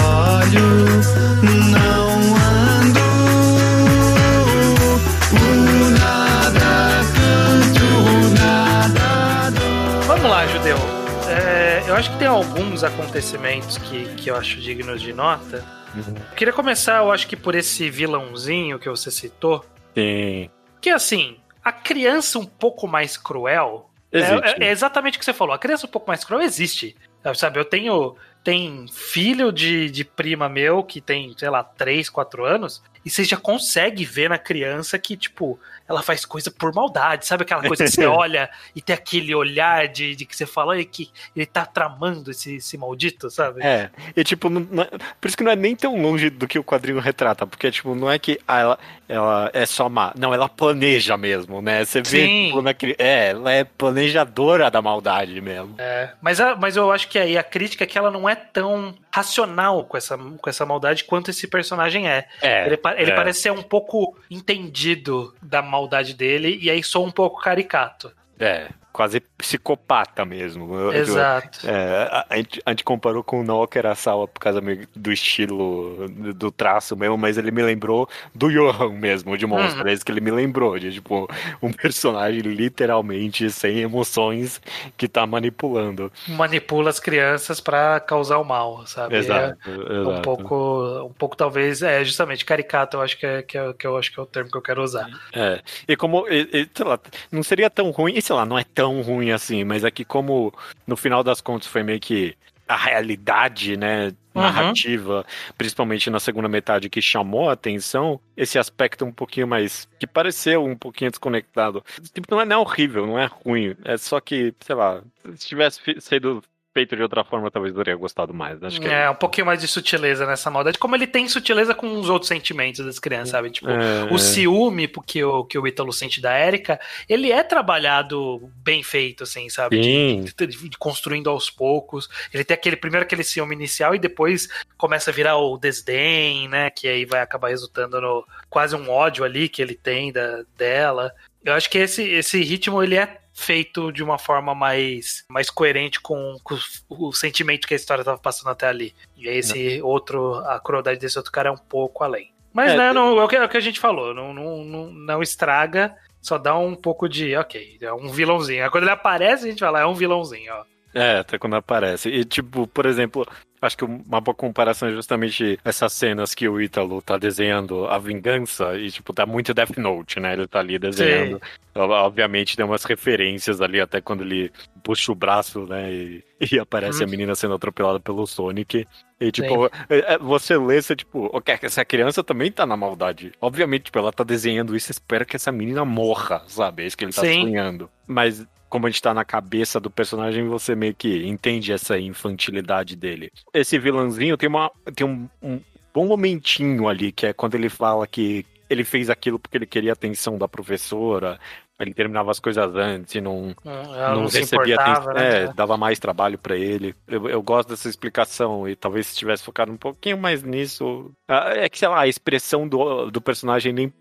acho 12.01 12.11
que 12.13 12.17
tem 12.17 12.27
alguns 12.27 12.83
acontecimentos 12.83 13.77
que, 13.77 14.05
que 14.15 14.31
eu 14.31 14.35
acho 14.35 14.59
dignos 14.59 14.99
de 15.01 15.13
nota. 15.13 15.63
Eu 15.95 16.35
queria 16.35 16.51
começar, 16.53 16.97
eu 16.97 17.11
acho 17.11 17.27
que 17.27 17.35
por 17.35 17.53
esse 17.53 17.91
vilãozinho 17.91 18.79
que 18.79 18.89
você 18.89 19.11
citou. 19.11 19.63
Sim. 19.93 20.49
Que 20.81 20.89
assim, 20.89 21.37
a 21.63 21.71
criança 21.71 22.39
um 22.39 22.45
pouco 22.45 22.87
mais 22.87 23.17
cruel. 23.17 23.87
é- 24.11 24.17
Existe. 24.19 24.63
É, 24.63 24.67
é 24.67 24.71
exatamente 24.71 25.17
o 25.17 25.19
que 25.19 25.25
você 25.25 25.33
falou. 25.33 25.53
A 25.53 25.59
criança 25.59 25.85
um 25.85 25.89
pouco 25.89 26.07
mais 26.07 26.23
cruel 26.23 26.41
existe. 26.41 26.95
Sabe, 27.35 27.59
eu 27.59 27.65
tenho. 27.65 28.15
Tem 28.43 28.87
filho 28.87 29.51
de, 29.51 29.89
de 29.89 30.03
prima 30.03 30.49
meu 30.49 30.83
que 30.83 30.99
tem, 30.99 31.33
sei 31.37 31.49
lá, 31.49 31.63
3, 31.63 32.09
4 32.09 32.45
anos. 32.45 32.81
E 33.03 33.09
você 33.09 33.23
já 33.23 33.37
consegue 33.37 34.05
ver 34.05 34.29
na 34.29 34.37
criança 34.37 34.97
que, 34.99 35.17
tipo, 35.17 35.59
ela 35.89 36.01
faz 36.03 36.23
coisa 36.25 36.51
por 36.51 36.73
maldade. 36.73 37.25
Sabe 37.25 37.43
aquela 37.43 37.61
coisa 37.67 37.83
que 37.85 37.89
você 37.91 38.05
olha 38.07 38.49
e 38.75 38.81
tem 38.81 38.93
aquele 38.93 39.33
olhar 39.33 39.87
de, 39.87 40.15
de 40.15 40.25
que 40.25 40.35
você 40.35 40.45
fala 40.45 40.73
"Ai, 40.75 40.85
que 40.85 41.09
ele 41.35 41.45
tá 41.45 41.65
tramando 41.65 42.31
esse, 42.31 42.55
esse 42.57 42.77
maldito, 42.77 43.29
sabe? 43.29 43.61
É, 43.63 43.89
e 44.15 44.23
tipo, 44.23 44.49
não- 44.49 44.83
é- 44.83 44.89
por 45.19 45.27
isso 45.27 45.35
que 45.37 45.43
não 45.43 45.51
é 45.51 45.55
nem 45.55 45.75
tão 45.75 45.99
longe 46.01 46.29
do 46.29 46.47
que 46.47 46.59
o 46.59 46.63
quadrinho 46.63 46.99
retrata, 46.99 47.45
porque, 47.47 47.71
tipo, 47.71 47.95
não 47.95 48.09
é 48.09 48.19
que 48.19 48.39
ah, 48.47 48.59
ela, 48.59 48.79
ela 49.09 49.51
é 49.53 49.65
só 49.65 49.89
má, 49.89 50.13
não, 50.17 50.33
ela 50.33 50.47
planeja 50.47 51.17
mesmo, 51.17 51.61
né? 51.61 51.83
Você 51.83 52.01
vê, 52.01 52.25
Sim. 52.27 52.45
tipo, 52.47 52.61
naquele, 52.61 52.95
é, 52.99 53.29
ela 53.31 53.51
é 53.51 53.63
planejadora 53.63 54.69
da 54.69 54.81
maldade 54.81 55.39
mesmo. 55.41 55.75
É, 55.77 56.11
mas, 56.21 56.39
a- 56.39 56.55
mas 56.55 56.75
eu 56.77 56.91
acho 56.91 57.07
que 57.07 57.17
aí 57.19 57.37
a 57.37 57.43
crítica 57.43 57.83
é 57.83 57.87
que 57.87 57.97
ela 57.97 58.11
não 58.11 58.29
é 58.29 58.35
tão 58.35 58.93
racional 59.13 59.85
com 59.85 59.97
essa, 59.97 60.17
com 60.17 60.49
essa 60.49 60.65
maldade 60.65 61.03
quanto 61.03 61.29
esse 61.29 61.47
personagem 61.47 62.09
é. 62.09 62.27
É, 62.41 62.65
Ele, 62.65 62.79
ele 62.97 63.11
é. 63.11 63.15
parece 63.15 63.41
ser 63.41 63.51
um 63.51 63.61
pouco 63.61 64.17
entendido 64.29 65.35
da 65.41 65.61
maldade 65.61 66.13
dele 66.13 66.57
e 66.61 66.69
aí 66.69 66.83
sou 66.83 67.05
um 67.05 67.11
pouco 67.11 67.41
caricato. 67.41 68.11
É, 68.39 68.69
quase 68.91 69.19
psicopata 69.41 70.23
mesmo. 70.23 70.91
Exato. 70.93 71.67
É, 71.67 72.07
a, 72.11 72.25
a 72.29 72.37
gente, 72.37 72.61
a 72.65 72.69
gente 72.71 72.83
comparou 72.83 73.23
com 73.23 73.41
o 73.41 73.43
Noah 73.43 73.67
Kurosawa 73.67 74.27
por 74.27 74.39
causa 74.39 74.61
do 74.95 75.11
estilo, 75.11 76.07
do, 76.33 76.51
traço 76.51 76.95
mesmo, 76.95 77.17
mas 77.17 77.37
ele 77.37 77.51
me 77.51 77.61
lembrou 77.61 78.07
do 78.33 78.49
Johan 78.49 78.93
mesmo, 78.93 79.37
de 79.37 79.45
Monstro. 79.45 79.81
Uhum. 79.81 79.87
É 79.87 79.93
isso 79.93 80.05
que 80.05 80.11
ele 80.11 80.21
me 80.21 80.31
lembrou, 80.31 80.77
de 80.79 80.93
tipo, 80.93 81.27
um 81.61 81.71
personagem 81.73 82.41
literalmente 82.41 83.49
sem 83.49 83.79
emoções 83.79 84.61
que 84.97 85.07
tá 85.07 85.25
manipulando. 85.25 86.11
Manipula 86.27 86.89
as 86.89 86.99
crianças 86.99 87.59
pra 87.59 87.99
causar 87.99 88.37
o 88.37 88.43
mal, 88.45 88.85
sabe? 88.85 89.15
Exato, 89.17 89.57
É 89.67 89.71
exato. 89.71 90.09
um 90.09 90.21
pouco, 90.21 91.05
um 91.09 91.13
pouco 91.13 91.35
talvez, 91.35 91.81
é 91.81 92.03
justamente 92.03 92.45
caricato, 92.45 92.97
eu 92.97 93.01
acho 93.01 93.17
que 93.17 93.25
é, 93.25 93.41
que, 93.41 93.57
é, 93.57 93.73
que 93.73 93.87
eu 93.87 93.97
acho 93.97 94.11
que 94.11 94.19
é 94.19 94.23
o 94.23 94.25
termo 94.25 94.51
que 94.51 94.57
eu 94.57 94.61
quero 94.61 94.83
usar. 94.83 95.09
É. 95.33 95.61
E 95.87 95.95
como, 95.95 96.27
e- 96.29 96.47
e, 96.53 96.69
sei 96.73 96.85
lá, 96.85 96.99
não 97.31 97.43
seria 97.43 97.69
tão 97.69 97.89
ruim, 97.91 98.13
e 98.15 98.21
sei 98.21 98.35
lá, 98.35 98.45
não 98.45 98.57
é 98.57 98.63
tão 98.63 99.01
ruim 99.01 99.30
assim, 99.31 99.63
mas 99.63 99.83
é 99.83 99.91
que 99.91 100.05
como 100.05 100.53
no 100.85 100.95
final 100.97 101.23
das 101.23 101.41
contas 101.41 101.67
foi 101.67 101.83
meio 101.83 101.99
que 101.99 102.35
a 102.67 102.75
realidade, 102.75 103.75
né, 103.75 104.13
Uhum. 104.33 104.41
narrativa, 104.43 105.25
principalmente 105.57 106.09
na 106.09 106.19
segunda 106.19 106.47
metade, 106.47 106.89
que 106.89 107.01
chamou 107.01 107.49
a 107.49 107.53
atenção, 107.53 108.19
esse 108.35 108.57
aspecto 108.57 109.03
um 109.03 109.11
pouquinho 109.11 109.45
mais, 109.45 109.87
que 109.99 110.07
pareceu 110.07 110.63
um 110.63 110.75
pouquinho 110.75 111.11
desconectado. 111.11 111.83
Tipo, 112.13 112.27
não 112.31 112.41
é, 112.41 112.45
não 112.45 112.55
é 112.55 112.59
horrível, 112.59 113.05
não 113.05 113.19
é 113.19 113.25
ruim, 113.25 113.75
é 113.83 113.97
só 113.97 114.21
que, 114.21 114.53
sei 114.61 114.75
lá, 114.75 115.01
se 115.35 115.47
tivesse 115.47 115.81
sido 115.99 116.41
feito 116.73 116.95
de 116.95 117.01
outra 117.03 117.23
forma, 117.23 117.51
talvez 117.51 117.75
eu 117.75 117.83
teria 117.83 117.97
gostado 117.97 118.33
mais. 118.33 118.61
Acho 118.63 118.79
que 118.79 118.87
É, 118.87 119.09
um 119.09 119.15
pouquinho 119.15 119.45
mais 119.45 119.59
de 119.59 119.67
sutileza 119.67 120.25
nessa 120.25 120.49
maldade, 120.49 120.77
como 120.77 120.95
ele 120.95 121.05
tem 121.05 121.27
sutileza 121.27 121.73
com 121.75 121.99
os 121.99 122.09
outros 122.09 122.29
sentimentos 122.29 122.85
das 122.85 122.97
crianças, 122.97 123.29
sabe? 123.29 123.49
Tipo, 123.51 123.69
É, 123.69 124.05
o 124.11 124.15
é. 124.15 124.17
ciúme 124.17 124.87
que 125.05 125.23
o, 125.23 125.43
que 125.43 125.57
o 125.59 125.67
Ítalo 125.67 125.91
sente 125.91 126.21
da 126.21 126.37
Erika, 126.39 126.79
ele 127.09 127.31
é 127.31 127.43
trabalhado 127.43 128.49
bem 128.63 128.81
feito, 128.83 129.23
assim, 129.23 129.49
sabe? 129.49 129.79
De- 129.79 129.83
Sim. 129.83 130.21
de, 130.37 130.47
de- 130.47 130.69
de 130.69 130.77
construindo 130.77 131.29
aos 131.29 131.49
poucos. 131.49 132.09
Ele 132.33 132.43
tem 132.43 132.55
aquele 132.55 132.75
primeiro 132.77 133.05
aquele 133.05 133.23
ciúme 133.23 133.53
inicial 133.55 133.93
e 133.93 133.99
depois 133.99 134.47
começa 134.77 135.11
a 135.11 135.13
virar 135.13 135.37
o 135.37 135.57
desdém, 135.57 136.47
né? 136.47 136.69
Que 136.69 136.87
aí 136.87 137.05
vai 137.05 137.21
acabar 137.21 137.49
resultando 137.49 137.99
no 137.99 138.25
quase 138.49 138.75
um 138.75 138.89
ódio 138.89 139.23
ali 139.23 139.49
que 139.49 139.61
ele 139.61 139.75
tem 139.75 140.11
da, 140.11 140.43
dela. 140.57 141.13
Eu 141.43 141.53
acho 141.53 141.69
que 141.69 141.77
esse, 141.79 142.03
esse 142.03 142.41
ritmo 142.43 142.81
ele 142.83 142.95
é 142.95 143.19
feito 143.33 143.91
de 143.91 144.03
uma 144.03 144.17
forma 144.17 144.53
mais, 144.53 145.23
mais 145.29 145.49
coerente 145.49 145.99
com, 145.99 146.37
com 146.43 146.57
o, 146.89 147.13
sentimento 147.13 147.67
que 147.67 147.73
a 147.73 147.77
história 147.77 148.01
estava 148.01 148.17
passando 148.17 148.49
até 148.49 148.67
ali. 148.67 148.93
E 149.15 149.29
aí 149.29 149.37
esse 149.37 149.81
outro, 149.81 150.35
a 150.45 150.59
crueldade 150.59 150.99
desse 150.99 151.17
outro 151.17 151.31
cara 151.31 151.49
é 151.49 151.51
um 151.51 151.57
pouco 151.57 152.03
além. 152.03 152.31
Mas, 152.53 152.71
É, 152.71 152.77
né, 152.77 152.93
não, 152.93 153.19
é, 153.19 153.23
o 153.23 153.27
que, 153.27 153.35
é 153.35 153.43
o 153.43 153.49
que 153.49 153.57
a 153.57 153.61
gente 153.61 153.79
falou, 153.79 154.13
não, 154.13 154.33
não, 154.33 154.63
não, 154.63 154.91
não 154.91 155.21
estraga, 155.21 155.95
só 156.21 156.37
dá 156.37 156.57
um 156.57 156.75
pouco 156.75 157.07
de, 157.07 157.35
ok, 157.35 157.77
é 157.81 157.93
um 157.93 158.09
vilãozinho. 158.09 158.63
Aí 158.63 158.69
quando 158.69 158.83
ele 158.83 158.91
aparece, 158.91 159.45
a 159.45 159.49
gente 159.49 159.59
fala, 159.59 159.79
é 159.79 159.85
um 159.85 159.93
vilãozinho, 159.93 160.53
ó. 160.53 160.65
É, 160.93 161.19
até 161.19 161.37
quando 161.37 161.55
aparece. 161.55 162.09
E, 162.09 162.25
tipo, 162.25 162.67
por 162.67 162.85
exemplo, 162.85 163.25
acho 163.61 163.77
que 163.77 163.85
uma 163.85 164.19
boa 164.19 164.33
comparação 164.33 164.89
é 164.89 164.91
justamente 164.91 165.59
essas 165.63 165.93
cenas 165.93 166.33
que 166.33 166.49
o 166.49 166.59
Ítalo 166.59 167.01
tá 167.01 167.17
desenhando 167.17 167.85
a 167.85 167.99
vingança 167.99 168.75
e, 168.75 168.89
tipo, 168.89 169.13
tá 169.13 169.25
muito 169.25 169.53
Death 169.53 169.77
Note, 169.77 170.19
né? 170.19 170.33
Ele 170.33 170.47
tá 170.47 170.59
ali 170.59 170.79
desenhando. 170.79 171.39
Obviamente 171.75 172.57
tem 172.57 172.65
umas 172.65 172.83
referências 172.83 173.61
ali, 173.61 173.79
até 173.79 174.01
quando 174.01 174.23
ele 174.23 174.51
puxa 174.83 175.11
o 175.11 175.15
braço, 175.15 175.65
né? 175.67 175.91
E, 175.91 176.23
e 176.53 176.59
aparece 176.59 177.01
Hum. 177.03 177.07
a 177.07 177.09
menina 177.09 177.35
sendo 177.35 177.53
atropelada 177.53 177.99
pelo 177.99 178.25
Sonic. 178.27 178.87
E, 179.19 179.31
tipo, 179.31 179.67
é- 179.89 180.13
é- 180.15 180.17
você 180.17 180.57
lê, 180.57 180.81
você, 180.81 180.95
tipo, 180.95 181.29
ok, 181.31 181.57
essa 181.61 181.85
criança 181.85 182.23
também 182.23 182.51
tá 182.51 182.65
na 182.65 182.75
maldade. 182.75 183.31
Obviamente, 183.39 183.83
tipo, 183.83 183.99
ela 183.99 184.11
tá 184.11 184.23
desenhando 184.23 184.75
isso, 184.75 184.91
espera 184.91 185.23
que 185.25 185.35
essa 185.35 185.51
menina 185.51 185.85
morra, 185.85 186.43
sabe? 186.47 186.83
É 186.83 186.87
isso 186.87 186.97
que 186.97 187.05
ele 187.05 187.13
tá 187.13 187.21
Sim. 187.21 187.41
sonhando. 187.43 187.89
mas 188.07 188.45
como 188.69 188.87
a 188.87 188.89
gente 188.89 189.01
tá 189.01 189.13
na 189.13 189.25
cabeça 189.25 189.81
do 189.81 189.89
personagem, 189.91 190.47
você 190.47 190.75
meio 190.75 190.95
que 190.95 191.25
entende 191.27 191.73
essa 191.73 191.99
infantilidade 191.99 192.95
dele. 192.95 193.29
Esse 193.53 193.77
vilãozinho 193.77 194.37
tem, 194.37 194.47
uma, 194.47 194.71
tem 194.95 195.05
um, 195.05 195.27
um 195.41 195.59
bom 195.93 196.07
momentinho 196.07 196.87
ali, 196.87 197.11
que 197.11 197.25
é 197.27 197.33
quando 197.33 197.55
ele 197.55 197.67
fala 197.67 198.07
que 198.07 198.45
ele 198.69 198.85
fez 198.85 199.09
aquilo 199.09 199.37
porque 199.37 199.57
ele 199.57 199.65
queria 199.65 199.91
a 199.91 199.93
atenção 199.93 200.37
da 200.37 200.47
professora, 200.47 201.37
ele 201.81 201.93
terminava 201.93 202.31
as 202.31 202.39
coisas 202.39 202.63
antes 202.75 203.15
e 203.15 203.21
não, 203.21 203.53
Ela 203.65 204.09
não, 204.15 204.21
não, 204.23 204.29
recebia 204.29 204.75
atenção. 204.75 205.13
né? 205.13 205.43
É, 205.43 205.53
dava 205.53 205.75
mais 205.77 205.99
trabalho 205.99 206.37
pra 206.37 206.55
ele. 206.55 206.95
Eu, 207.07 207.27
eu 207.27 207.41
gosto 207.41 207.69
dessa 207.69 207.89
explicação 207.89 208.67
e 208.67 208.75
talvez 208.75 209.07
se 209.07 209.15
tivesse 209.17 209.43
focado 209.43 209.71
um 209.71 209.77
pouquinho 209.77 210.17
mais 210.17 210.43
nisso. 210.43 211.11
É 211.27 211.67
que, 211.67 211.79
sei 211.79 211.87
lá, 211.87 212.01
a 212.01 212.07
expressão 212.07 212.67
do, 212.67 213.09
do 213.09 213.21
personagem 213.21 213.73
nem 213.73 213.93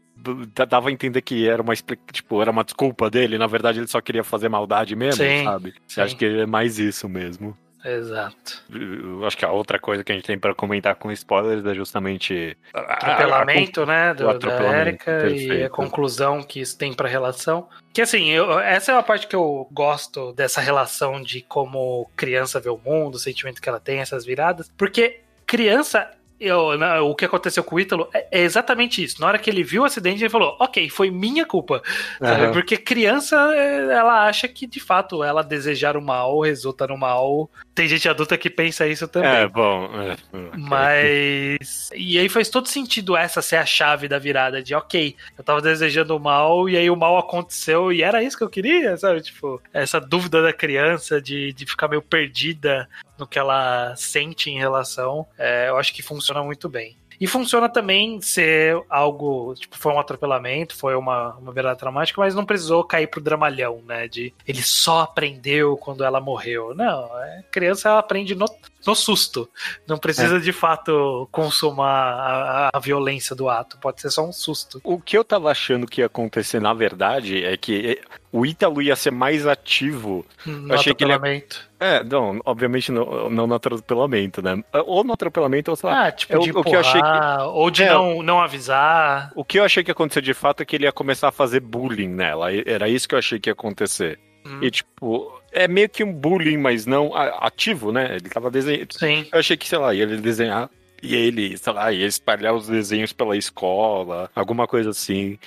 dava 0.69 0.91
a 0.91 0.93
entender 0.93 1.23
que 1.23 1.49
era 1.49 1.63
uma 1.63 1.75
tipo, 1.75 2.43
era 2.43 2.51
uma 2.51 2.63
desculpa 2.63 3.09
dele, 3.09 3.39
na 3.39 3.47
verdade 3.47 3.79
ele 3.79 3.87
só 3.87 4.03
queria 4.03 4.23
fazer 4.23 4.51
maldade 4.51 4.95
mesmo, 4.95 5.25
Sim, 5.25 5.45
sabe? 5.45 5.75
sim. 5.89 6.01
Acho 6.03 6.15
que 6.15 6.27
é 6.27 6.45
mais 6.45 6.79
isso 6.79 7.09
mesmo. 7.09 7.57
Exato. 7.85 8.63
Eu 8.73 9.25
acho 9.27 9.37
que 9.37 9.45
a 9.45 9.51
outra 9.51 9.79
coisa 9.79 10.05
que 10.05 10.13
a 10.13 10.15
gente 10.15 10.25
tem 10.27 10.39
pra 10.39 10.55
comentar 10.55 10.95
com 10.97 11.11
spoilers 11.13 11.65
é 11.65 11.75
justamente 11.75 12.57
a- 12.75 12.81
a- 12.81 12.83
a- 12.83 12.95
atropelamento, 12.95 13.87
né, 13.87 14.15
do, 14.15 14.25
o 14.25 14.27
da 14.27 14.33
atropelamento, 14.35 14.89
Erika 14.89 15.11
e 15.11 15.15
a 15.15 15.21
perfeito. 15.21 15.71
conclusão 15.71 16.43
que 16.43 16.61
isso 16.61 16.77
tem 16.77 16.93
pra 16.93 17.09
relação. 17.09 17.69
Que 17.93 18.03
assim, 18.03 18.29
eu- 18.31 18.59
essa 18.61 18.93
é 18.93 18.97
a 18.97 19.03
parte 19.03 19.27
que 19.27 19.35
eu 19.37 19.67
gosto 19.73 20.33
dessa 20.33 20.61
relação 20.61 21.23
de 21.23 21.41
como 21.43 22.11
criança 22.17 22.61
vê 22.61 22.69
o 22.69 22.79
mundo, 22.79 23.15
o 23.15 23.19
sentimento 23.19 23.61
que 23.61 23.69
ela 23.69 23.81
tem, 23.81 24.01
essas 24.01 24.25
viradas, 24.25 24.71
porque 24.77 25.21
criança 25.47 26.11
eu- 26.41 27.07
o 27.09 27.15
que 27.15 27.25
aconteceu 27.25 27.63
com 27.63 27.77
o 27.77 27.81
Ítalo 27.81 28.09
é, 28.15 28.27
é 28.31 28.41
exatamente 28.43 29.03
isso. 29.03 29.21
Na 29.21 29.27
hora 29.27 29.39
que 29.39 29.51
ele 29.51 29.63
viu 29.63 29.83
o 29.83 29.85
acidente, 29.85 30.23
ele 30.23 30.31
falou: 30.31 30.57
Ok, 30.59 30.89
foi 30.89 31.11
minha 31.11 31.45
culpa. 31.45 31.83
Aham. 32.21 32.53
Porque 32.53 32.77
criança, 32.77 33.37
é, 33.55 33.93
ela 33.93 34.27
acha 34.27 34.49
que 34.49 34.67
de 34.67 34.81
fato 34.81 35.23
ela 35.23 35.43
desejar 35.43 35.97
o 35.97 36.03
mal 36.03 36.41
resulta 36.41 36.87
no 36.87 36.97
mal. 36.97 37.51
Tem 37.75 37.87
gente 37.89 38.09
adulta 38.09 38.37
que 38.37 38.51
pensa 38.51 38.87
isso 38.87 39.07
também. 39.09 39.31
É, 39.31 39.49
bom. 39.49 39.89
é. 40.01 40.17
Mas. 40.57 41.91
E 41.95 42.19
aí 42.19 42.29
faz 42.29 42.49
todo 42.49 42.69
sentido 42.69 43.17
essa 43.17 43.43
ser 43.43 43.57
a 43.57 43.67
chave 43.67 44.09
da 44.09 44.19
virada 44.19 44.63
de, 44.63 44.75
ok, 44.75 45.15
eu 45.37 45.45
tava 45.45 45.61
desejando 45.61 46.17
o 46.17 46.21
mal 46.21 46.69
e 46.69 46.77
aí 46.77 46.91
o 46.91 46.97
mal 46.97 47.19
aconteceu 47.19 47.93
e 47.93 48.03
era 48.03 48.23
isso 48.23 48.37
que 48.37 48.45
eu 48.45 48.49
queria, 48.51 48.97
sabe? 48.97 49.21
Tipo, 49.23 49.61
essa 49.73 50.01
dúvida 50.01 50.43
da 50.43 50.53
criança 50.53 51.21
de, 51.21 51.53
de 51.53 51.67
ficar 51.67 51.89
meio 51.89 52.03
perdida 52.03 52.89
no 53.21 53.27
que 53.27 53.39
ela 53.39 53.95
sente 53.97 54.51
em 54.51 54.59
relação, 54.59 55.27
é, 55.39 55.69
eu 55.69 55.77
acho 55.77 55.95
que 55.95 56.03
funciona 56.03 56.43
muito 56.43 56.69
bem. 56.69 56.97
E 57.21 57.27
funciona 57.27 57.69
também 57.69 58.19
ser 58.23 58.83
algo, 58.89 59.55
tipo, 59.55 59.77
foi 59.77 59.93
um 59.93 59.99
atropelamento, 59.99 60.75
foi 60.75 60.95
uma, 60.95 61.35
uma 61.35 61.53
virada 61.53 61.77
traumática, 61.77 62.19
mas 62.19 62.35
não 62.35 62.47
precisou 62.47 62.83
cair 62.83 63.09
pro 63.09 63.21
dramalhão, 63.21 63.83
né? 63.87 64.09
De 64.09 64.33
ele 64.49 64.63
só 64.63 65.01
aprendeu 65.01 65.77
quando 65.77 66.03
ela 66.03 66.19
morreu. 66.19 66.75
Não, 66.75 67.11
é, 67.23 67.45
criança 67.51 67.91
ela 67.91 67.99
aprende 67.99 68.35
no, 68.35 68.47
no 68.87 68.95
susto. 68.95 69.47
Não 69.87 69.99
precisa 69.99 70.41
de 70.41 70.51
fato 70.51 71.29
consumar 71.31 72.15
a, 72.15 72.71
a 72.73 72.79
violência 72.79 73.37
do 73.37 73.51
ato, 73.51 73.77
pode 73.77 74.01
ser 74.01 74.09
só 74.09 74.27
um 74.27 74.33
susto. 74.33 74.81
O 74.83 74.99
que 74.99 75.19
eu 75.19 75.23
tava 75.23 75.51
achando 75.51 75.87
que 75.87 76.01
ia 76.01 76.07
acontecer, 76.07 76.59
na 76.59 76.73
verdade, 76.73 77.45
é 77.45 77.55
que 77.55 78.01
o 78.33 78.47
Ítalo 78.47 78.81
ia 78.81 78.95
ser 78.97 79.11
mais 79.11 79.47
ativo. 79.47 80.25
No 80.47 80.75
achei 80.75 80.95
que 80.95 81.03
ele- 81.05 81.13
atropelamento. 81.13 81.69
É, 81.81 82.05
não, 82.05 82.41
obviamente 82.45 82.93
não, 82.93 83.29
não 83.31 83.47
no 83.47 83.55
atropelamento, 83.55 84.41
né? 84.43 84.63
Ou 84.87 85.03
no 85.03 85.13
atropelamento, 85.13 85.71
ou 85.71 85.77
sei 85.77 85.89
lá. 85.91 86.07
Ah, 86.07 86.13
tipo, 86.13 86.33
eu- 86.35 86.41
de 86.41 86.51
o 86.53 86.63
que 86.63 86.75
eu 86.77 86.81
achei 86.81 87.01
empurrar, 87.01 87.49
ou 87.49 87.71
de 87.71 87.83
É. 87.83 87.89
não, 87.93 88.23
não 88.23 88.41
avisar. 88.41 89.33
O 89.35 89.45
que 89.45 89.59
eu 89.59 89.65
achei 89.65 89.83
que 89.83 89.91
ia 89.91 89.93
acontecer 89.93 90.21
de 90.23 90.35
fato 90.35 90.63
é 90.63 90.65
que 90.67 90.77
ele 90.77 90.85
ia 90.85 90.93
começar 90.93 91.29
a 91.29 91.33
fazer 91.33 91.61
bullying 91.61 92.09
nela. 92.09 92.49
Era 92.53 92.89
isso 92.89 93.09
que 93.09 93.15
eu 93.15 93.19
achei 93.19 93.39
que 93.41 93.49
ia 93.49 93.53
acontecer. 93.55 94.19
Hum, 94.47 94.59
E, 94.63 94.71
tipo, 94.71 95.39
é 95.53 95.67
meio 95.69 95.89
que 95.89 96.03
um 96.05 96.13
bullying, 96.13 96.57
mas 96.57 96.87
não 96.87 97.15
ativo, 97.15 97.93
né? 97.93 98.17
Ele 98.17 98.29
tava 98.29 98.51
desenhando. 98.51 98.93
Sim. 98.93 99.27
Eu 99.33 99.39
achei 99.41 99.57
que, 99.57 99.67
sei 99.69 99.79
lá, 99.79 99.93
ia 99.95 100.03
ele 100.05 100.17
desenhar. 100.19 100.71
E 101.03 101.15
ele, 101.15 101.57
sei 101.57 101.73
lá, 101.73 101.93
ia 101.93 102.07
espalhar 102.07 102.55
os 102.55 102.67
desenhos 102.69 103.13
pela 103.13 103.37
escola, 103.37 104.31
alguma 104.35 104.67
coisa 104.67 104.91
assim. 104.91 105.39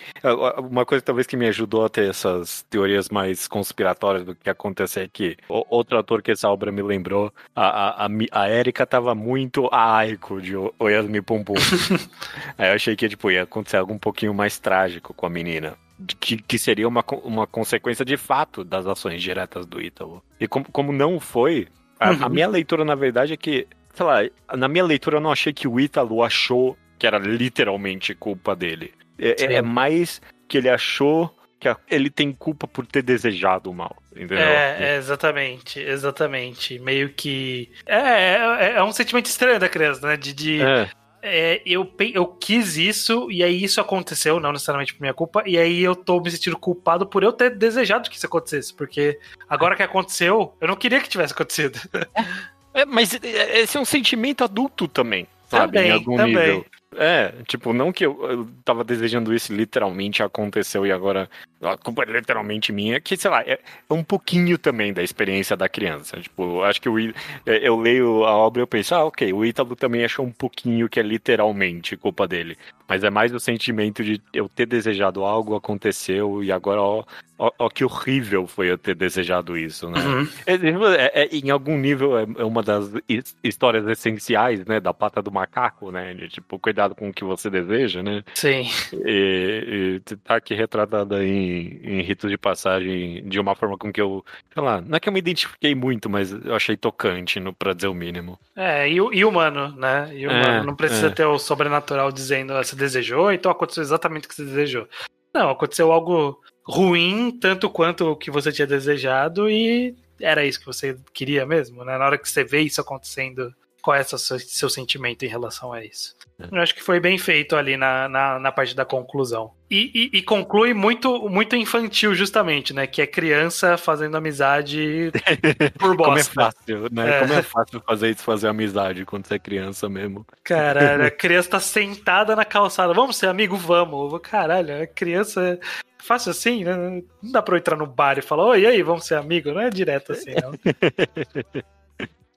Uma 0.70 0.86
coisa 0.86 1.04
talvez 1.04 1.28
que 1.28 1.38
me 1.38 1.48
ajudou 1.48 1.86
a 1.86 1.90
ter 1.90 2.10
essas 2.10 2.64
teorias 2.70 3.10
mais 3.10 3.48
conspiratórias 3.48 4.26
do 4.26 4.34
que 4.36 4.50
acontece 4.50 5.02
é 5.02 5.08
que 5.08 5.38
outro 5.50 5.98
ator 5.98 6.22
que 6.22 6.32
essa 6.32 6.50
obra 6.50 6.72
me 6.72 6.82
lembrou, 6.82 7.32
a, 7.56 8.06
a, 8.06 8.10
a, 8.32 8.50
Erika 8.50 8.86
tava 8.86 9.14
muito 9.14 9.68
a 9.72 9.98
Aiko 9.98 10.42
de 10.42 10.56
O- 10.56 10.74
Oyasumi 10.80 11.22
Pum. 11.22 11.44
Aí 12.58 12.70
eu 12.70 12.76
achei 12.76 12.96
que 12.96 13.08
tipo, 13.10 13.30
ia 13.32 13.44
acontecer 13.44 13.78
algo 13.78 13.94
um 13.94 13.98
pouquinho 14.00 14.34
mais 14.34 14.58
trágico 14.60 15.14
com 15.14 15.26
a 15.26 15.30
menina. 15.30 15.76
de 16.00 16.16
Que, 16.16 16.38
que 16.38 16.58
seria 16.58 16.88
uma, 16.88 17.04
uma 17.24 17.46
consequência 17.48 18.04
de 18.06 18.18
fato 18.18 18.64
das 18.64 18.86
ações 18.88 19.22
diretas 19.22 19.66
do 19.66 19.82
Ítalo. 19.82 20.24
E 20.40 20.48
como, 20.48 20.66
como 20.72 20.92
não 20.92 21.20
foi, 21.20 21.68
a, 22.00 22.10
a 22.10 22.12
Uhum. 22.28 22.30
minha 22.30 22.48
leitura, 22.48 22.84
na 22.86 22.96
verdade, 22.96 23.34
é 23.34 23.38
que, 23.38 23.68
sei 23.94 24.06
lá, 24.06 24.18
na 24.58 24.68
minha 24.68 24.84
leitura 24.84 25.18
eu 25.18 25.22
não 25.22 25.32
achei 25.32 25.54
que 25.54 25.68
o 25.68 25.80
Ítalo 25.80 26.24
achou 26.24 26.78
que 27.00 27.06
era 27.08 27.18
literalmente 27.18 28.14
culpa 28.16 28.56
dele. 28.56 28.94
É, 29.18 29.36
Sim. 29.38 29.46
é 29.54 29.62
mais 29.62 30.22
que 30.48 30.58
ele 30.58 30.70
achou 30.70 31.34
que 31.60 31.68
a- 31.70 31.78
ele 31.90 32.10
tem 32.10 32.32
culpa 32.32 32.68
por 32.68 32.86
ter 32.86 33.02
desejado 33.02 33.70
o 33.70 33.74
mal. 33.74 33.96
Entendeu? 34.12 34.38
É, 34.38 34.78
é, 34.94 34.98
exatamente, 34.98 35.80
exatamente. 35.80 36.78
Meio 36.80 37.10
que. 37.14 37.72
É, 37.86 37.98
é, 37.98 38.74
é 38.78 38.84
um 38.84 38.92
sentimento 38.92 39.26
estranho 39.28 39.60
da 39.60 39.70
criança, 39.70 40.06
né? 40.08 40.18
De, 40.18 40.34
de 40.34 40.62
É. 40.62 40.90
é, 41.22 41.62
eu, 41.66 41.90
eu 42.14 42.26
quis 42.28 42.76
isso, 42.78 43.32
e 43.32 43.42
aí 43.44 43.64
isso 43.64 43.80
aconteceu, 43.82 44.40
não 44.40 44.52
necessariamente 44.52 44.94
por 44.94 45.02
minha 45.02 45.14
culpa, 45.14 45.42
e 45.46 45.58
aí 45.58 45.82
eu 45.82 45.96
tô 45.96 46.20
me 46.20 46.30
sentindo 46.30 46.58
culpado 46.58 47.08
por 47.08 47.24
eu 47.24 47.32
ter 47.34 47.50
desejado 47.56 48.10
que 48.10 48.18
isso 48.18 48.26
acontecesse, 48.26 48.74
porque 48.74 49.18
agora 49.50 49.76
que 49.76 49.84
aconteceu, 49.84 50.54
eu 50.62 50.68
não 50.68 50.76
queria 50.76 51.00
que 51.02 51.10
tivesse 51.10 51.34
acontecido. 51.34 51.80
É, 52.74 52.86
mas 52.86 53.14
é- 53.22 53.62
esse 53.62 53.78
é 53.78 53.80
um 53.80 53.86
sentimento 53.86 54.44
adulto 54.44 54.88
também, 54.88 55.28
sabe? 55.50 55.74
Também, 55.74 55.90
em 55.90 55.94
algum 55.94 56.18
também. 56.18 56.36
nível. 56.36 56.66
É, 56.98 57.34
tipo, 57.48 57.74
não 57.74 57.92
que 57.92 58.06
eu, 58.06 58.18
eu 58.30 58.48
tava 58.66 58.84
desejando 58.84 59.34
isso 59.34 59.54
literalmente 59.54 60.22
aconteceu 60.24 60.86
e 60.86 60.92
agora 60.92 61.30
a 61.62 61.78
culpa 61.78 62.04
é 62.04 62.06
literalmente 62.12 62.72
minha, 62.74 63.00
que, 63.00 63.16
sei 63.16 63.32
lá, 63.32 63.42
é, 63.42 63.54
é 63.90 63.94
um 63.94 64.04
pouquinho 64.04 64.58
também 64.58 64.92
da 64.94 65.02
experiência 65.02 65.56
da 65.56 65.70
criança. 65.70 66.20
Tipo, 66.20 66.62
acho 66.64 66.82
que 66.82 66.90
o, 66.90 67.00
Í- 67.00 67.14
é, 67.46 67.68
eu 67.68 67.78
leio 67.80 68.26
a 68.26 68.32
obra 68.36 68.62
e 68.62 68.64
eu 68.64 68.68
penso, 68.68 68.94
ah, 68.96 69.06
ok, 69.06 69.32
o 69.32 69.46
Ítalo 69.46 69.76
também 69.76 70.04
achou 70.04 70.26
um 70.26 70.32
pouquinho 70.32 70.90
que 70.90 71.00
é 71.00 71.04
literalmente 71.04 71.96
culpa 71.96 72.28
dele. 72.28 72.58
Mas 72.88 73.02
é 73.04 73.10
mais 73.10 73.34
o 73.34 73.40
sentimento 73.40 74.04
de 74.04 74.22
eu 74.34 74.50
ter 74.50 74.66
desejado 74.66 75.24
algo, 75.24 75.56
aconteceu, 75.56 76.44
e 76.44 76.52
agora, 76.52 76.82
ó, 76.82 77.04
ó, 77.40 77.50
ó 77.58 77.70
que 77.70 77.84
horrível 77.86 78.46
foi 78.46 78.70
eu 78.70 78.78
ter 78.78 78.94
desejado 78.94 79.58
isso, 79.58 79.90
né? 79.90 80.00
Uhum. 80.06 80.28
É, 80.46 80.54
é- 80.54 81.24
é- 81.24 81.30
em 81.32 81.50
algum 81.50 81.78
nível 81.78 82.18
é, 82.20 82.24
é 82.38 82.44
uma 82.44 82.62
das 82.62 82.92
his- 83.08 83.36
histórias 83.42 83.88
essenciais, 83.88 84.66
né, 84.66 84.82
da 84.82 84.94
pata 84.94 85.22
do 85.22 85.32
macaco, 85.32 85.92
né, 85.92 86.14
de, 86.14 86.28
tipo, 86.28 86.60
cuidado 86.60 86.83
com 86.90 87.10
o 87.10 87.14
que 87.14 87.24
você 87.24 87.50
deseja, 87.50 88.04
né, 88.04 88.24
Sim. 88.34 88.68
e, 89.06 90.02
e 90.06 90.16
tá 90.18 90.36
aqui 90.36 90.54
retratada 90.54 91.24
em, 91.24 91.80
em 91.84 92.02
ritos 92.02 92.30
de 92.30 92.38
passagem 92.38 93.24
de 93.28 93.40
uma 93.40 93.56
forma 93.56 93.78
com 93.78 93.92
que 93.92 94.02
eu, 94.02 94.24
sei 94.54 94.64
lá, 94.64 94.82
não 94.82 94.96
é 94.96 95.00
que 95.00 95.08
eu 95.08 95.14
me 95.14 95.20
identifiquei 95.20 95.74
muito, 95.74 96.10
mas 96.10 96.32
eu 96.32 96.56
achei 96.56 96.76
tocante, 96.76 97.40
no, 97.40 97.54
pra 97.54 97.74
dizer 97.74 97.88
o 97.88 97.94
mínimo. 97.94 98.40
É, 98.56 98.90
e, 98.90 98.96
e 98.96 99.26
humano, 99.26 99.76
né? 99.78 100.10
E 100.14 100.28
humano. 100.28 100.46
É, 100.46 100.64
não 100.64 100.76
precisa 100.76 101.08
é. 101.08 101.12
ter 101.12 101.26
o 101.26 101.40
sobrenatural 101.40 102.12
dizendo, 102.12 102.54
ah, 102.54 102.64
você 102.64 102.76
desejou, 102.76 103.32
então 103.32 103.52
aconteceu 103.52 103.84
exatamente 103.84 104.26
o 104.26 104.30
que 104.30 104.36
você 104.36 104.46
desejou. 104.46 104.88
Não, 105.34 105.50
aconteceu 105.50 105.92
algo 105.92 106.40
ruim, 106.64 107.38
tanto 107.40 107.70
quanto 107.70 108.12
o 108.12 108.16
que 108.16 108.30
você 108.30 108.52
tinha 108.52 108.68
desejado, 108.68 109.50
e 109.50 109.96
era 110.20 110.46
isso 110.46 110.60
que 110.60 110.66
você 110.66 110.98
queria 111.14 111.46
mesmo, 111.46 111.84
né? 111.84 111.98
Na 111.98 112.06
hora 112.06 112.18
que 112.18 112.30
você 112.30 112.44
vê 112.44 112.62
isso 112.62 112.80
acontecendo, 112.80 113.54
qual 113.84 113.98
é 113.98 114.02
o 114.02 114.18
seu, 114.18 114.70
sentimento 114.70 115.24
em 115.24 115.28
relação 115.28 115.74
a 115.74 115.84
isso? 115.84 116.16
Eu 116.52 116.62
acho 116.62 116.74
que 116.74 116.82
foi 116.82 117.00
bem 117.00 117.18
feito 117.18 117.56
ali 117.56 117.76
na, 117.78 118.08
na, 118.08 118.40
na 118.40 118.52
parte 118.52 118.74
da 118.76 118.86
conclusão. 118.86 119.52
E, 119.70 119.92
e- 120.14 120.18
e 120.20 120.22
conclui 120.24 120.74
muito, 120.74 121.30
muito 121.30 121.56
infantil, 121.56 122.16
justamente, 122.16 122.74
né? 122.74 122.88
Que 122.88 123.02
é 123.02 123.08
criança 123.08 123.78
fazendo 123.78 124.16
amizade 124.18 125.12
por 125.78 125.96
Como 125.98 126.12
é 126.12 126.16
bosta. 126.16 126.34
fácil, 126.34 126.88
né, 126.92 127.18
É. 127.18 127.20
como 127.20 127.34
é 127.34 127.42
fácil 127.42 127.82
fazer 127.86 128.10
isso, 128.12 128.24
fazer 128.24 128.48
amizade 128.48 129.06
quando 129.06 129.28
você 129.28 129.36
é 129.36 129.40
criança 129.40 129.90
mesmo. 129.90 130.26
Caralho, 130.44 131.06
a 131.06 131.12
criança 131.12 131.50
tá 131.52 131.60
sentada 131.60 132.36
na 132.36 132.46
calçada. 132.46 132.94
Vamos 132.94 133.18
ser 133.18 133.28
amigo? 133.28 133.58
Vamos. 133.58 134.18
Caralho, 134.24 134.82
a 134.82 134.88
criança 134.88 135.42
é 135.42 135.60
fácil 135.98 136.32
assim, 136.32 136.64
né? 136.64 136.74
Não 137.22 137.32
dá 137.32 137.42
pra 137.42 137.56
eu 137.56 137.60
entrar 137.60 137.76
no 137.76 137.86
bar 137.86 138.18
e 138.18 138.22
falar, 138.22 138.46
oi, 138.46 138.62
e 138.62 138.66
aí, 138.66 138.82
vamos 138.82 139.06
ser 139.06 139.16
amigo? 139.16 139.52
Não 139.52 139.60
é 139.62 139.70
direto 139.70 140.14
assim, 140.14 140.32
não. 140.42 140.54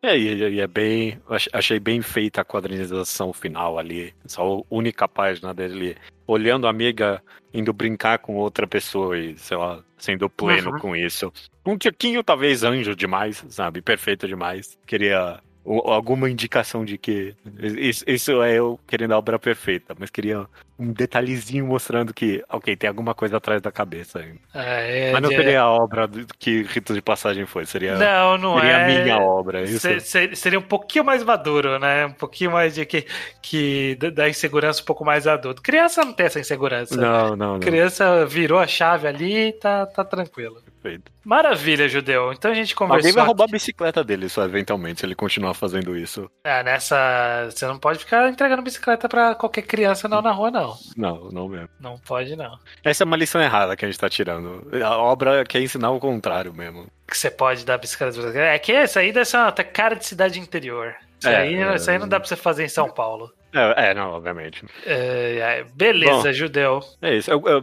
É, 0.08 0.16
e, 0.18 0.60
é 0.60 0.66
bem. 0.66 1.20
ach- 1.28 1.48
Achei 1.52 1.80
bem 1.80 2.00
feita 2.00 2.40
a 2.40 2.44
quadrinização 2.44 3.32
final 3.32 3.78
ali. 3.78 4.14
Essa 4.24 4.40
única 4.70 5.08
página 5.08 5.52
dele 5.52 5.96
olhando 6.26 6.66
a 6.66 6.70
amiga 6.70 7.22
indo 7.52 7.72
brincar 7.72 8.18
com 8.18 8.36
outra 8.36 8.66
pessoa 8.66 9.18
e, 9.18 9.36
sei 9.36 9.56
lá, 9.56 9.82
sendo 9.96 10.28
pleno 10.30 10.70
Uhum. 10.72 10.78
com 10.78 10.96
isso. 10.96 11.32
Um 11.64 11.76
tiquinho, 11.76 12.22
talvez, 12.22 12.62
anjo 12.62 12.94
demais, 12.94 13.44
sabe? 13.48 13.80
Perfeito 13.82 14.28
demais. 14.28 14.78
Queria 14.86 15.40
alguma 15.84 16.30
indicação 16.30 16.84
de 16.84 16.96
que. 16.98 17.34
Isso, 17.60 18.04
isso 18.06 18.42
é 18.42 18.54
eu 18.54 18.78
querendo 18.86 19.12
a 19.12 19.18
obra 19.18 19.38
perfeita, 19.38 19.94
mas 19.98 20.10
queria 20.10 20.46
um 20.78 20.92
detalhezinho 20.92 21.64
mostrando 21.66 22.12
que, 22.12 22.44
ok, 22.50 22.76
tem 22.76 22.86
alguma 22.88 23.14
coisa 23.14 23.38
atrás 23.38 23.62
da 23.62 23.72
cabeça 23.72 24.18
ainda. 24.18 24.38
É, 24.54 25.10
Mas 25.10 25.22
não 25.22 25.30
seria 25.30 25.62
a 25.62 25.70
obra 25.70 26.06
que 26.38 26.62
Ritos 26.64 26.94
de 26.94 27.00
Passagem 27.00 27.46
foi, 27.46 27.64
seria, 27.64 27.96
Não, 27.96 28.36
não 28.36 28.56
seria 28.56 28.72
é. 28.72 29.00
a 29.00 29.02
minha 29.04 29.18
obra. 29.18 29.62
Isso. 29.62 29.80
Se- 29.80 30.00
se- 30.00 30.36
Seria 30.36 30.58
um 30.58 30.62
pouquinho 30.62 31.02
mais 31.04 31.24
maduro, 31.24 31.78
né? 31.78 32.04
Um 32.06 32.12
pouquinho 32.12 32.52
mais 32.52 32.74
de 32.74 32.84
que, 32.84 33.06
que 33.40 33.96
da- 34.14 34.28
insegurança 34.28 34.82
um 34.82 34.84
pouco 34.84 35.02
mais 35.04 35.26
adulto. 35.26 35.62
Criança 35.62 36.04
não 36.04 36.12
tem 36.12 36.26
essa 36.26 36.38
insegurança. 36.40 36.94
Não, 36.94 37.34
não, 37.34 37.54
não. 37.54 37.60
Criança 37.60 38.26
virou 38.26 38.58
a 38.58 38.66
chave 38.66 39.08
ali 39.08 39.48
e 39.48 39.52
tá, 39.52 39.86
tá 39.86 40.04
tranquilo. 40.04 40.62
Perfeito. 40.86 41.12
Maravilha, 41.24 41.88
Judeu. 41.88 42.32
Então 42.32 42.50
a 42.50 42.54
gente 42.54 42.74
conversou. 42.74 42.98
Alguém 42.98 43.12
vai 43.12 43.24
roubar 43.24 43.44
a 43.44 43.46
aqui- 43.46 43.52
bicicleta 43.52 44.04
dele 44.04 44.28
só 44.28 44.44
eventualmente, 44.44 45.00
se 45.00 45.06
ele 45.06 45.14
continuar 45.16 45.52
fazendo 45.54 45.96
isso. 45.96 46.30
É, 46.44 46.62
nessa. 46.62 47.48
Você 47.50 47.66
não 47.66 47.78
pode 47.78 47.98
ficar 47.98 48.28
entregando 48.28 48.62
bicicleta 48.62 49.08
pra 49.08 49.34
qualquer 49.34 49.62
criança 49.62 50.08
não 50.08 50.22
na 50.22 50.30
rua, 50.30 50.50
não. 50.50 50.76
Não, 50.96 51.28
não 51.30 51.48
mesmo. 51.48 51.68
Não 51.80 51.98
pode, 51.98 52.36
não. 52.36 52.56
Essa 52.84 53.02
é 53.02 53.06
uma 53.06 53.16
lição 53.16 53.40
errada 53.40 53.76
que 53.76 53.84
a 53.84 53.88
gente 53.88 53.98
tá 53.98 54.08
tirando. 54.08 54.68
A 54.84 54.96
obra 54.96 55.44
quer 55.44 55.60
ensinar 55.60 55.90
o 55.90 55.98
contrário 55.98 56.54
mesmo. 56.54 56.86
Que 57.08 57.16
você 57.18 57.30
pode 57.30 57.64
dar 57.64 57.78
bicicleta 57.78 58.20
É 58.38 58.58
que 58.58 58.72
essa 58.72 59.00
aí 59.00 59.12
deve 59.12 59.24
ser 59.26 59.36
uma 59.38 59.48
até 59.48 59.64
cara 59.64 59.96
de 59.96 60.06
cidade 60.06 60.38
interior. 60.38 60.94
Isso, 61.18 61.28
É, 61.28 61.36
aí, 61.36 61.54
é. 61.54 61.74
isso 61.74 61.90
aí 61.90 61.98
não 61.98 62.08
dá 62.08 62.20
pra 62.20 62.28
você 62.28 62.36
fazer 62.36 62.64
em 62.64 62.68
São 62.68 62.88
Paulo. 62.90 63.32
É, 63.56 63.90
é, 63.90 63.94
não, 63.94 64.10
obviamente. 64.10 64.64
É, 64.84 65.38
é, 65.38 65.64
beleza, 65.74 66.28
Bom. 66.28 66.32
Judeu. 66.32 66.80
É 67.00 67.16
isso. 67.16 67.30
Eu, 67.30 67.42
eu- 67.46 67.62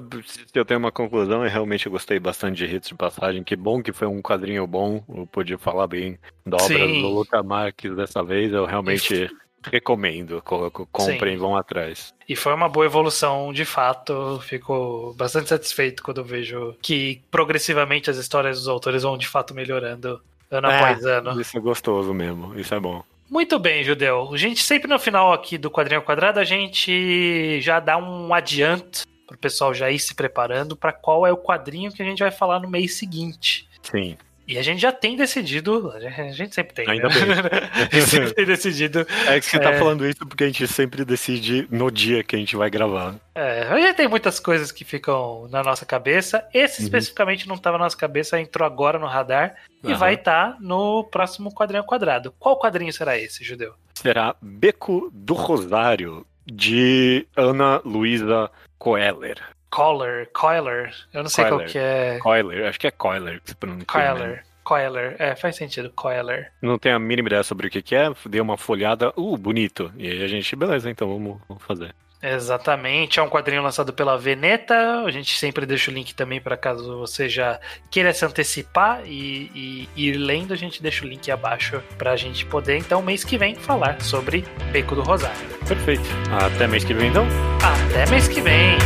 eu 0.54 0.66
tenho 0.66 0.80
uma 0.80 0.92
conclusão, 0.92 1.44
eu 1.46 1.50
realmente 1.52 1.88
gostei 1.90 2.20
bastante 2.20 2.58
de 2.68 2.76
Hits 2.76 2.90
de 2.90 2.96
Passagem. 2.96 3.44
Que 3.44 3.56
bom 3.56 3.82
que 3.82 3.94
foi 3.94 4.08
um 4.08 4.22
quadrinho 4.22 4.66
bom. 4.68 5.04
Eu 5.08 5.28
pude 5.28 5.56
falar 5.58 5.88
bem 5.88 6.18
da 6.46 6.58
obra 6.58 6.68
Sim. 6.88 7.02
do 7.02 7.08
Luca 7.10 7.42
Marques 7.44 7.96
dessa 7.96 8.24
vez. 8.24 8.52
Eu 8.52 8.66
realmente 8.66 9.30
recomendo. 9.66 10.42
Co- 10.44 10.70
co- 10.72 10.88
Comprem, 10.92 11.34
Sim. 11.36 11.40
vão 11.40 11.56
atrás. 11.56 12.14
E 12.28 12.36
foi 12.36 12.54
uma 12.54 12.68
boa 12.70 12.86
evolução, 12.86 13.52
de 13.54 13.66
fato. 13.66 14.40
Fico 14.44 15.14
bastante 15.18 15.50
satisfeito 15.50 16.04
quando 16.04 16.24
vejo 16.24 16.76
que 16.82 17.22
progressivamente 17.32 18.10
as 18.10 18.18
histórias 18.18 18.58
dos 18.60 18.68
autores 18.68 19.04
vão 19.04 19.18
de 19.18 19.28
fato 19.28 19.54
melhorando 19.54 20.22
ano 20.52 20.68
É, 20.70 20.76
após 20.80 21.06
ano. 21.06 21.40
Isso 21.40 21.58
é 21.58 21.62
gostoso 21.62 22.14
mesmo. 22.14 22.58
Isso 22.60 22.74
é 22.76 22.80
bom. 22.80 23.04
Muito 23.30 23.58
bem, 23.58 23.84
Judeu. 23.84 24.34
A 24.34 24.38
gente 24.38 24.62
sempre 24.62 24.88
no 24.88 25.00
final 25.00 25.34
aqui 25.34 25.58
do 25.58 25.72
quadrinho 25.72 26.02
quadrado, 26.02 26.40
a 26.40 26.44
gente 26.44 27.60
já 27.62 27.80
dá 27.80 27.98
um 27.98 28.34
adianto 28.34 29.04
pro 29.28 29.38
pessoal 29.38 29.74
já 29.74 29.90
ir 29.90 30.00
se 30.00 30.14
preparando 30.14 30.76
para 30.76 30.94
qual 30.94 31.26
é 31.26 31.32
o 31.32 31.38
quadrinho 31.38 31.92
que 31.92 32.02
a 32.02 32.06
gente 32.06 32.20
vai 32.20 32.32
falar 32.32 32.60
no 32.60 32.70
mês 32.70 32.96
seguinte. 32.96 33.68
Sim. 33.82 34.18
E 34.48 34.58
a 34.58 34.62
gente 34.62 34.82
já 34.82 34.92
tem 34.92 35.16
decidido, 35.16 35.92
a 35.96 36.00
gente- 36.00 36.54
sempre 36.54 36.74
tem, 36.74 36.90
Ainda 36.90 37.08
né? 37.08 37.16
a 37.92 37.96
gente 37.96 38.08
sempre 38.10 38.34
tem 38.34 38.46
decidido. 38.46 39.08
É 39.28 39.40
que 39.40 39.46
você 39.46 39.58
tá 39.60 39.72
É. 39.72 39.80
falando 39.80 40.06
isso 40.06 40.26
porque 40.28 40.44
a 40.44 40.48
gente 40.48 40.68
sempre 40.68 41.06
decide 41.06 41.66
no 41.72 41.90
dia 41.90 42.24
que 42.24 42.36
a 42.36 42.40
gente 42.40 42.56
vai 42.58 42.70
gravar. 42.70 43.16
É, 43.36 43.64
a 43.64 43.78
gente 43.80 43.96
tem 43.96 44.08
muitas 44.08 44.40
coisas 44.40 44.72
que 44.72 44.84
ficam 44.84 45.48
na 45.50 45.64
nossa 45.64 45.86
cabeça. 45.86 46.46
Esse 46.54 46.82
Uhum. 46.82 46.86
especificamente 46.86 47.48
não 47.48 47.56
estava 47.56 47.78
na 47.78 47.86
nossa 47.86 47.98
cabeça, 47.98 48.40
entrou 48.40 48.66
agora 48.66 49.00
no 49.00 49.08
radar 49.08 49.56
e 49.84 49.88
Aham. 49.88 49.98
vai 49.98 50.16
estar 50.16 50.58
no 50.60 51.04
próximo 51.06 51.54
quadrinho 51.54 51.84
quadrado. 51.84 52.34
Qual 52.38 52.60
quadrinho 52.60 52.92
será 52.92 53.18
esse, 53.18 53.44
Judeu? 53.44 53.74
Será 53.94 54.36
Beco 54.42 55.10
do 55.14 55.34
Rosário, 55.34 56.26
de 56.46 57.26
Ana 57.38 57.82
Luísa 57.86 58.52
Coeller. 58.78 59.38
Coiler, 59.74 60.30
Coiler, 60.32 60.94
eu 61.12 61.24
não 61.24 61.30
sei 61.30 61.46
qual 61.46 61.56
Coiler. 61.56 61.72
que 61.72 61.80
é. 61.80 62.20
Coiler, 62.20 62.68
acho 62.68 62.80
que 62.80 62.86
é 62.86 62.92
Coiler 62.92 63.42
que 63.42 63.50
se 63.50 63.56
pronuncia. 63.56 63.86
né? 63.86 63.86
Coiler, 63.88 64.46
Coiler, 64.64 65.16
é, 65.18 65.36
faz 65.36 65.56
sentido, 65.56 65.90
Coiler. 65.90 66.52
Não 66.62 66.78
tenho 66.78 66.96
a 66.96 67.00
mínima 67.00 67.28
ideia 67.28 67.42
sobre 67.42 67.66
o 67.66 67.70
que, 67.72 67.82
que 67.82 67.96
é, 67.96 68.08
dei 68.28 68.40
uma 68.40 68.56
folhada, 68.56 69.12
uh, 69.18 69.36
bonito. 69.36 69.92
E 69.98 70.08
aí 70.08 70.24
a 70.24 70.28
gente, 70.28 70.56
beleza, 70.56 70.92
então 70.92 71.08
vamos, 71.08 71.42
vamos 71.50 71.64
fazer. 71.64 71.96
Exatamente, 72.22 73.20
é 73.20 73.24
um 73.24 73.28
quadrinho 73.28 73.64
lançado 73.64 73.92
pela 73.92 74.16
Veneta. 74.16 75.02
A 75.02 75.10
gente 75.10 75.36
sempre 75.40 75.66
deixa 75.66 75.90
o 75.90 75.94
link 75.94 76.14
também 76.14 76.40
para 76.40 76.56
caso 76.56 77.00
você 77.00 77.28
já 77.28 77.60
queira 77.90 78.14
se 78.14 78.24
antecipar 78.24 79.02
e, 79.06 79.52
e 79.96 80.08
ir 80.08 80.14
lendo. 80.14 80.54
A 80.54 80.56
gente 80.56 80.84
deixa 80.84 81.04
o 81.04 81.08
link 81.08 81.32
abaixo 81.32 81.82
para 81.98 82.12
a 82.12 82.16
gente 82.16 82.46
poder, 82.46 82.78
então, 82.78 83.02
mês 83.02 83.24
que 83.24 83.40
vem, 83.40 83.56
falar 83.56 84.00
sobre 84.00 84.46
Beco 84.72 84.94
do 84.94 85.02
Rosário. 85.02 85.36
Perfeito. 85.68 86.08
Até 86.32 86.68
mês 86.68 86.84
que 86.84 86.94
vem, 86.94 87.10
então. 87.10 87.26
Até 87.60 88.10
mês 88.12 88.28
que 88.28 88.40
vem! 88.40 88.78